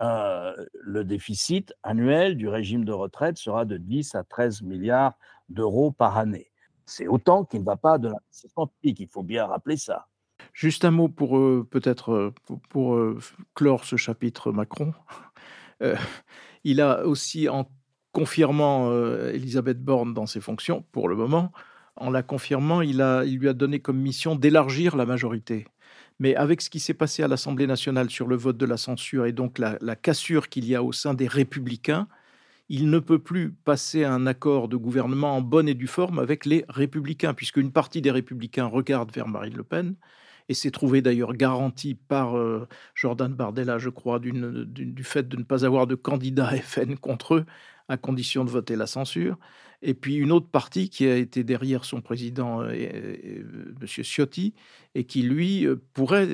euh, 0.00 0.54
le 0.72 1.04
déficit 1.04 1.74
annuel 1.82 2.36
du 2.36 2.48
régime 2.48 2.84
de 2.84 2.92
retraite 2.92 3.36
sera 3.36 3.64
de 3.64 3.76
10 3.76 4.14
à 4.14 4.22
13 4.22 4.62
milliards 4.62 5.18
d'euros 5.48 5.90
par 5.90 6.18
année 6.18 6.50
c'est 6.88 7.06
autant 7.06 7.44
qu'il 7.44 7.60
ne 7.60 7.64
va 7.64 7.76
pas 7.76 7.98
de 7.98 8.08
l'investissement 8.08 8.66
public. 8.66 9.00
Il 9.00 9.08
faut 9.08 9.22
bien 9.22 9.46
rappeler 9.46 9.76
ça. 9.76 10.06
Juste 10.52 10.84
un 10.84 10.90
mot 10.90 11.08
pour 11.08 11.38
euh, 11.38 11.66
peut-être 11.68 12.12
euh, 12.12 12.34
pour, 12.70 12.94
euh, 12.94 13.18
clore 13.54 13.84
ce 13.84 13.96
chapitre 13.96 14.52
Macron. 14.52 14.92
il 16.64 16.80
a 16.80 17.06
aussi, 17.06 17.48
en 17.48 17.70
confirmant 18.10 18.90
Elisabeth 19.28 19.80
Borne 19.80 20.12
dans 20.12 20.26
ses 20.26 20.40
fonctions, 20.40 20.84
pour 20.90 21.08
le 21.08 21.14
moment, 21.14 21.52
en 21.94 22.10
la 22.10 22.24
confirmant, 22.24 22.80
il, 22.80 23.00
a, 23.00 23.24
il 23.24 23.38
lui 23.38 23.48
a 23.48 23.52
donné 23.52 23.78
comme 23.78 23.98
mission 23.98 24.34
d'élargir 24.34 24.96
la 24.96 25.06
majorité. 25.06 25.66
Mais 26.18 26.34
avec 26.34 26.60
ce 26.60 26.68
qui 26.68 26.80
s'est 26.80 26.94
passé 26.94 27.22
à 27.22 27.28
l'Assemblée 27.28 27.68
nationale 27.68 28.10
sur 28.10 28.26
le 28.26 28.34
vote 28.34 28.56
de 28.56 28.66
la 28.66 28.76
censure 28.76 29.26
et 29.26 29.32
donc 29.32 29.58
la 29.58 29.94
cassure 29.94 30.48
qu'il 30.48 30.64
y 30.64 30.74
a 30.74 30.82
au 30.82 30.90
sein 30.90 31.14
des 31.14 31.28
républicains, 31.28 32.08
il 32.68 32.90
ne 32.90 32.98
peut 32.98 33.18
plus 33.18 33.52
passer 33.52 34.04
un 34.04 34.26
accord 34.26 34.68
de 34.68 34.76
gouvernement 34.76 35.36
en 35.36 35.40
bonne 35.40 35.68
et 35.68 35.74
due 35.74 35.86
forme 35.86 36.18
avec 36.18 36.44
les 36.44 36.64
républicains, 36.68 37.34
puisque 37.34 37.56
une 37.56 37.72
partie 37.72 38.02
des 38.02 38.10
républicains 38.10 38.66
regarde 38.66 39.12
vers 39.12 39.28
Marine 39.28 39.56
Le 39.56 39.64
Pen, 39.64 39.96
et 40.48 40.54
s'est 40.54 40.70
trouvé 40.70 41.02
d'ailleurs 41.02 41.34
garanti 41.34 41.94
par 41.94 42.36
euh, 42.38 42.66
Jordan 42.94 43.32
Bardella, 43.34 43.78
je 43.78 43.90
crois, 43.90 44.18
du 44.18 45.04
fait 45.04 45.28
de 45.28 45.36
ne 45.36 45.42
pas 45.42 45.64
avoir 45.64 45.86
de 45.86 45.94
candidat 45.94 46.50
FN 46.62 46.96
contre 46.96 47.36
eux, 47.36 47.46
à 47.88 47.96
condition 47.96 48.44
de 48.44 48.50
voter 48.50 48.76
la 48.76 48.86
censure. 48.86 49.38
Et 49.80 49.94
puis 49.94 50.16
une 50.16 50.32
autre 50.32 50.48
partie 50.48 50.90
qui 50.90 51.06
a 51.06 51.16
été 51.16 51.44
derrière 51.44 51.84
son 51.84 52.00
président, 52.00 52.62
euh, 52.62 52.72
M. 53.80 53.86
Ciotti, 53.86 54.54
et 54.94 55.04
qui, 55.04 55.22
lui, 55.22 55.66
pourrait, 55.94 56.28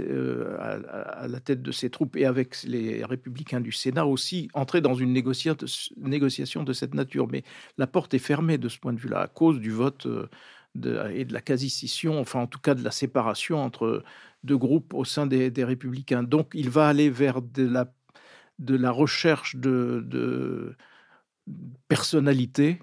à, 0.58 1.28
la 1.28 1.40
tête 1.40 1.60
de 1.60 1.70
ses 1.70 1.90
troupes 1.90 2.16
et 2.16 2.24
avec 2.24 2.62
les 2.62 3.04
républicains 3.04 3.60
du 3.60 3.72
Sénat 3.72 4.06
aussi, 4.06 4.48
entrer 4.54 4.80
dans 4.80 4.94
une 4.94 5.12
négociation 5.12 6.62
de 6.62 6.72
cette 6.72 6.94
nature. 6.94 7.28
Mais 7.30 7.44
la 7.76 7.86
porte 7.86 8.14
est 8.14 8.18
fermée 8.18 8.56
de 8.56 8.68
ce 8.70 8.78
point 8.78 8.94
de 8.94 9.00
vue-là, 9.00 9.20
à 9.20 9.26
cause 9.26 9.60
du 9.60 9.70
vote 9.70 10.06
et 10.76 11.24
de 11.24 11.32
la 11.32 11.40
quasi-scission, 11.40 12.18
enfin 12.18 12.40
en 12.40 12.46
tout 12.46 12.58
cas 12.58 12.74
de 12.74 12.82
la 12.82 12.90
séparation 12.90 13.62
entre 13.62 14.02
deux 14.42 14.56
groupes 14.56 14.92
au 14.94 15.04
sein 15.04 15.26
des, 15.26 15.64
républicains. 15.64 16.22
Donc 16.22 16.50
il 16.54 16.70
va 16.70 16.88
aller 16.88 17.10
vers 17.10 17.42
de 17.42 17.66
la, 17.66 17.92
de 18.58 18.76
la 18.76 18.90
recherche 18.90 19.56
de 19.56 20.74
personnalité 21.88 22.80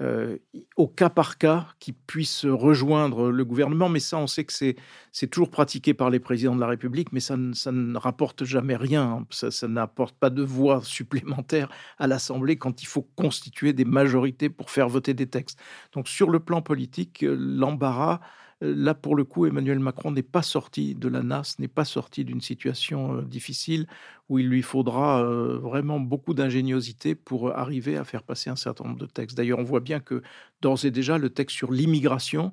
euh, 0.00 0.38
au 0.76 0.86
cas 0.86 1.10
par 1.10 1.38
cas 1.38 1.66
qui 1.80 1.92
puissent 1.92 2.46
rejoindre 2.46 3.30
le 3.30 3.44
gouvernement. 3.44 3.88
Mais 3.88 3.98
ça, 3.98 4.16
on 4.16 4.28
sait 4.28 4.44
que 4.44 4.52
c'est 4.52 5.26
toujours 5.26 5.50
pratiqué 5.50 5.92
par 5.92 6.08
les 6.08 6.20
présidents 6.20 6.54
de 6.54 6.60
la 6.60 6.68
République, 6.68 7.10
mais 7.10 7.18
ça, 7.18 7.36
ça 7.52 7.72
ne 7.72 7.98
rapporte 7.98 8.44
jamais 8.44 8.76
rien. 8.76 9.26
Ça, 9.30 9.50
ça 9.50 9.66
n'apporte 9.66 10.16
pas 10.16 10.30
de 10.30 10.42
voix 10.42 10.80
supplémentaire 10.84 11.68
à 11.98 12.06
l'Assemblée 12.06 12.56
quand 12.56 12.80
il 12.80 12.86
faut 12.86 13.08
constituer 13.16 13.72
des 13.72 13.84
majorités 13.84 14.48
pour 14.48 14.70
faire 14.70 14.88
voter 14.88 15.14
des 15.14 15.26
textes. 15.26 15.58
Donc 15.92 16.06
sur 16.06 16.30
le 16.30 16.38
plan 16.38 16.62
politique, 16.62 17.24
l'embarras 17.28 18.20
Là, 18.60 18.94
pour 18.94 19.14
le 19.14 19.22
coup, 19.22 19.46
Emmanuel 19.46 19.78
Macron 19.78 20.10
n'est 20.10 20.22
pas 20.24 20.42
sorti 20.42 20.96
de 20.96 21.08
la 21.08 21.22
NAS, 21.22 21.56
n'est 21.60 21.68
pas 21.68 21.84
sorti 21.84 22.24
d'une 22.24 22.40
situation 22.40 23.18
euh, 23.18 23.22
difficile 23.22 23.86
où 24.28 24.40
il 24.40 24.48
lui 24.48 24.62
faudra 24.62 25.22
euh, 25.22 25.58
vraiment 25.58 26.00
beaucoup 26.00 26.34
d'ingéniosité 26.34 27.14
pour 27.14 27.56
arriver 27.56 27.96
à 27.96 28.04
faire 28.04 28.24
passer 28.24 28.50
un 28.50 28.56
certain 28.56 28.84
nombre 28.84 28.98
de 28.98 29.06
textes. 29.06 29.36
D'ailleurs, 29.36 29.60
on 29.60 29.64
voit 29.64 29.80
bien 29.80 30.00
que 30.00 30.22
d'ores 30.60 30.84
et 30.84 30.90
déjà, 30.90 31.18
le 31.18 31.30
texte 31.30 31.56
sur 31.56 31.70
l'immigration, 31.70 32.52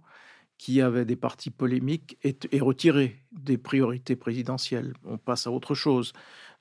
qui 0.60 0.80
avait 0.80 1.06
des 1.06 1.15
parties 1.15 1.50
polémiques, 1.50 2.18
est, 2.24 2.48
retiré 2.62 3.24
des 3.32 3.58
priorités 3.58 4.15
présidentielles. 4.15 4.94
On 5.06 5.18
passe 5.18 5.48
à 5.48 5.52
autre 5.52 5.74
chose. 5.74 6.13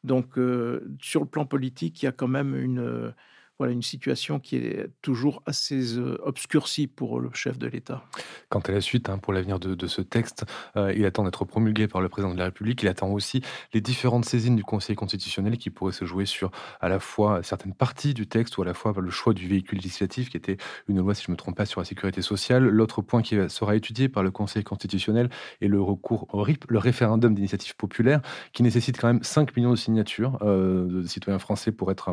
Donc, 0.04 0.38
euh, 0.38 0.96
sur 1.00 1.20
le 1.20 1.26
plan 1.26 1.44
politique, 1.44 2.02
il 2.02 2.06
y 2.06 2.08
a 2.08 2.12
quand 2.12 2.28
même 2.28 2.56
une 2.56 3.12
voilà 3.58 3.72
une 3.72 3.82
situation 3.82 4.40
qui 4.40 4.56
est 4.56 4.88
toujours 5.00 5.42
assez 5.46 5.96
euh, 5.96 6.18
obscurcie 6.24 6.88
pour 6.88 7.20
le 7.20 7.30
chef 7.32 7.56
de 7.56 7.68
l'État. 7.68 8.02
Quant 8.48 8.60
à 8.60 8.72
la 8.72 8.80
suite, 8.80 9.08
hein, 9.08 9.18
pour 9.18 9.32
l'avenir 9.32 9.60
de, 9.60 9.86
ce 9.86 10.00
texte, 10.02 10.44
euh, 10.76 10.92
il 10.96 11.04
attend 11.04 11.22
d'être 11.22 11.44
promulgué 11.44 11.86
par 11.86 12.00
le 12.00 12.08
président 12.08 12.32
de 12.32 12.38
la 12.38 12.46
République. 12.46 12.82
Il 12.82 12.88
attend 12.88 13.10
aussi 13.10 13.42
les 13.72 13.80
différentes 13.80 14.24
saisines 14.24 14.56
du 14.56 14.64
Conseil 14.64 14.96
constitutionnel 14.96 15.56
qui 15.56 15.70
pourraient 15.70 15.92
se 15.92 16.04
jouer 16.04 16.26
sur 16.26 16.50
à 16.80 16.88
la 16.88 16.98
fois 16.98 17.42
certaines 17.42 17.74
parties 17.74 18.12
du 18.12 18.26
texte 18.26 18.58
ou 18.58 18.62
à 18.62 18.64
la 18.64 18.74
fois 18.74 18.92
le 18.96 19.10
choix 19.10 19.34
du 19.34 19.46
véhicule 19.46 19.78
législatif, 19.78 20.30
qui 20.30 20.36
était 20.36 20.56
une 20.88 20.98
loi, 20.98 21.14
si 21.14 21.22
je 21.24 21.30
ne 21.30 21.34
me 21.34 21.36
trompe 21.36 21.56
pas, 21.56 21.66
sur 21.66 21.80
la 21.80 21.84
sécurité 21.84 22.22
sociale. 22.22 22.64
L'autre 22.64 23.02
point 23.02 23.22
qui 23.22 23.36
sera 23.48 23.76
étudié 23.76 24.08
par 24.08 24.24
le 24.24 24.32
Conseil 24.32 24.64
constitutionnel 24.64 25.30
est 25.60 25.68
le 25.68 25.80
recours 25.80 26.26
au 26.34 26.42
RIP, 26.42 26.64
le 26.68 26.78
référendum 26.78 27.34
d'initiative 27.34 27.76
populaire, 27.76 28.20
qui 28.52 28.64
nécessite 28.64 29.00
quand 29.00 29.08
même 29.08 29.22
5 29.22 29.56
millions 29.56 29.70
de 29.70 29.76
signatures 29.76 30.38
euh, 30.42 31.02
de 31.02 31.06
citoyens 31.06 31.38
français 31.38 31.70
pour 31.70 31.92
être, 31.92 32.12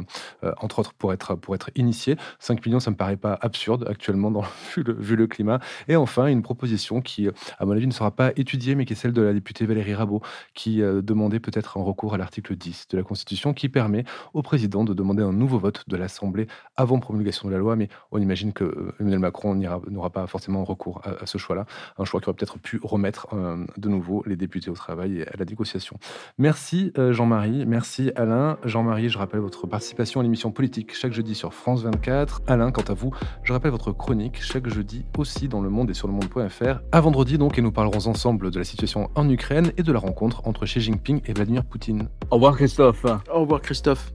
entre 0.57 0.79
autres, 0.79 0.93
pour 0.93 1.13
être 1.13 1.30
pour 1.35 1.55
être 1.55 1.69
initié. 1.75 2.15
5 2.39 2.65
millions, 2.65 2.79
ça 2.79 2.91
me 2.91 2.95
paraît 2.95 3.17
pas 3.17 3.37
absurde 3.41 3.85
actuellement 3.89 4.31
dans, 4.31 4.41
vu, 4.75 4.83
le, 4.83 4.93
vu 4.93 5.15
le 5.15 5.27
climat. 5.27 5.59
Et 5.87 5.95
enfin, 5.95 6.27
une 6.27 6.41
proposition 6.41 7.01
qui, 7.01 7.29
à 7.59 7.65
mon 7.65 7.71
avis, 7.71 7.87
ne 7.87 7.91
sera 7.91 8.11
pas 8.11 8.31
étudiée, 8.35 8.75
mais 8.75 8.85
qui 8.85 8.93
est 8.93 8.95
celle 8.95 9.13
de 9.13 9.21
la 9.21 9.33
députée 9.33 9.65
Valérie 9.65 9.93
Rabault, 9.93 10.21
qui 10.53 10.81
euh, 10.81 11.01
demandait 11.01 11.39
peut-être 11.39 11.77
un 11.77 11.83
recours 11.83 12.13
à 12.13 12.17
l'article 12.17 12.55
10 12.55 12.87
de 12.89 12.97
la 12.97 13.03
Constitution, 13.03 13.53
qui 13.53 13.69
permet 13.69 14.03
au 14.33 14.41
président 14.41 14.83
de 14.83 14.93
demander 14.93 15.23
un 15.23 15.33
nouveau 15.33 15.59
vote 15.59 15.83
de 15.87 15.97
l'Assemblée 15.97 16.47
avant 16.75 16.99
promulgation 16.99 17.47
de 17.47 17.53
la 17.53 17.59
loi. 17.59 17.75
Mais 17.75 17.89
on 18.11 18.19
imagine 18.19 18.53
que 18.53 18.63
euh, 18.63 18.93
Emmanuel 18.99 19.19
Macron 19.19 19.55
n'aura 19.55 20.09
pas 20.09 20.27
forcément 20.27 20.63
recours 20.63 21.01
à, 21.03 21.25
ce 21.25 21.37
choix-là. 21.37 21.65
Un 21.97 22.05
choix 22.05 22.19
qui 22.19 22.29
aurait 22.29 22.35
peut-être 22.35 22.59
pu 22.59 22.79
remettre 22.83 23.27
euh, 23.33 23.65
de 23.77 23.89
nouveau 23.89 24.23
les 24.25 24.35
députés 24.35 24.69
au 24.69 24.75
travail 24.75 25.19
et 25.19 25.27
à 25.27 25.37
la 25.37 25.45
négociation. 25.45 25.97
Merci 26.37 26.91
Jean-Marie, 26.97 27.65
merci 27.65 28.11
Alain. 28.15 28.57
Jean-Marie, 28.63 29.09
je 29.09 29.17
rappelle 29.17 29.39
votre 29.39 29.67
participation 29.67 30.19
à 30.19 30.23
l'émission 30.23 30.51
politique 30.51 30.95
chaque 30.95 31.13
jeudi 31.21 31.35
sur 31.35 31.53
France 31.53 31.83
24. 31.83 32.41
Alain, 32.47 32.71
quant 32.71 32.81
à 32.81 32.95
vous, 32.95 33.11
je 33.43 33.53
rappelle 33.53 33.69
votre 33.69 33.91
chronique 33.91 34.41
chaque 34.41 34.67
jeudi 34.67 35.05
aussi 35.19 35.47
dans 35.47 35.61
Le 35.61 35.69
Monde 35.69 35.91
et 35.91 35.93
sur 35.93 36.07
le 36.07 36.13
monde.fr. 36.13 36.79
À 36.91 36.99
vendredi 36.99 37.37
donc, 37.37 37.59
et 37.59 37.61
nous 37.61 37.71
parlerons 37.71 38.07
ensemble 38.07 38.49
de 38.49 38.57
la 38.57 38.65
situation 38.65 39.11
en 39.13 39.29
Ukraine 39.29 39.71
et 39.77 39.83
de 39.83 39.91
la 39.91 39.99
rencontre 39.99 40.41
entre 40.47 40.65
Xi 40.65 40.81
Jinping 40.81 41.21
et 41.27 41.33
Vladimir 41.33 41.63
Poutine. 41.63 42.09
Au 42.31 42.35
revoir 42.37 42.55
Christophe. 42.55 43.05
Au 43.31 43.41
revoir 43.41 43.61
Christophe. 43.61 44.11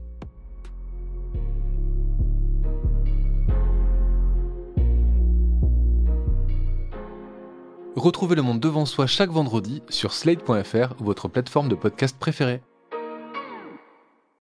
Retrouvez 7.95 8.35
le 8.35 8.41
monde 8.41 8.59
devant 8.59 8.85
soi 8.85 9.07
chaque 9.07 9.29
vendredi 9.29 9.81
sur 9.87 10.11
slate.fr 10.11 10.99
ou 10.99 11.05
votre 11.05 11.29
plateforme 11.29 11.69
de 11.69 11.75
podcast 11.75 12.17
préférée. 12.19 12.61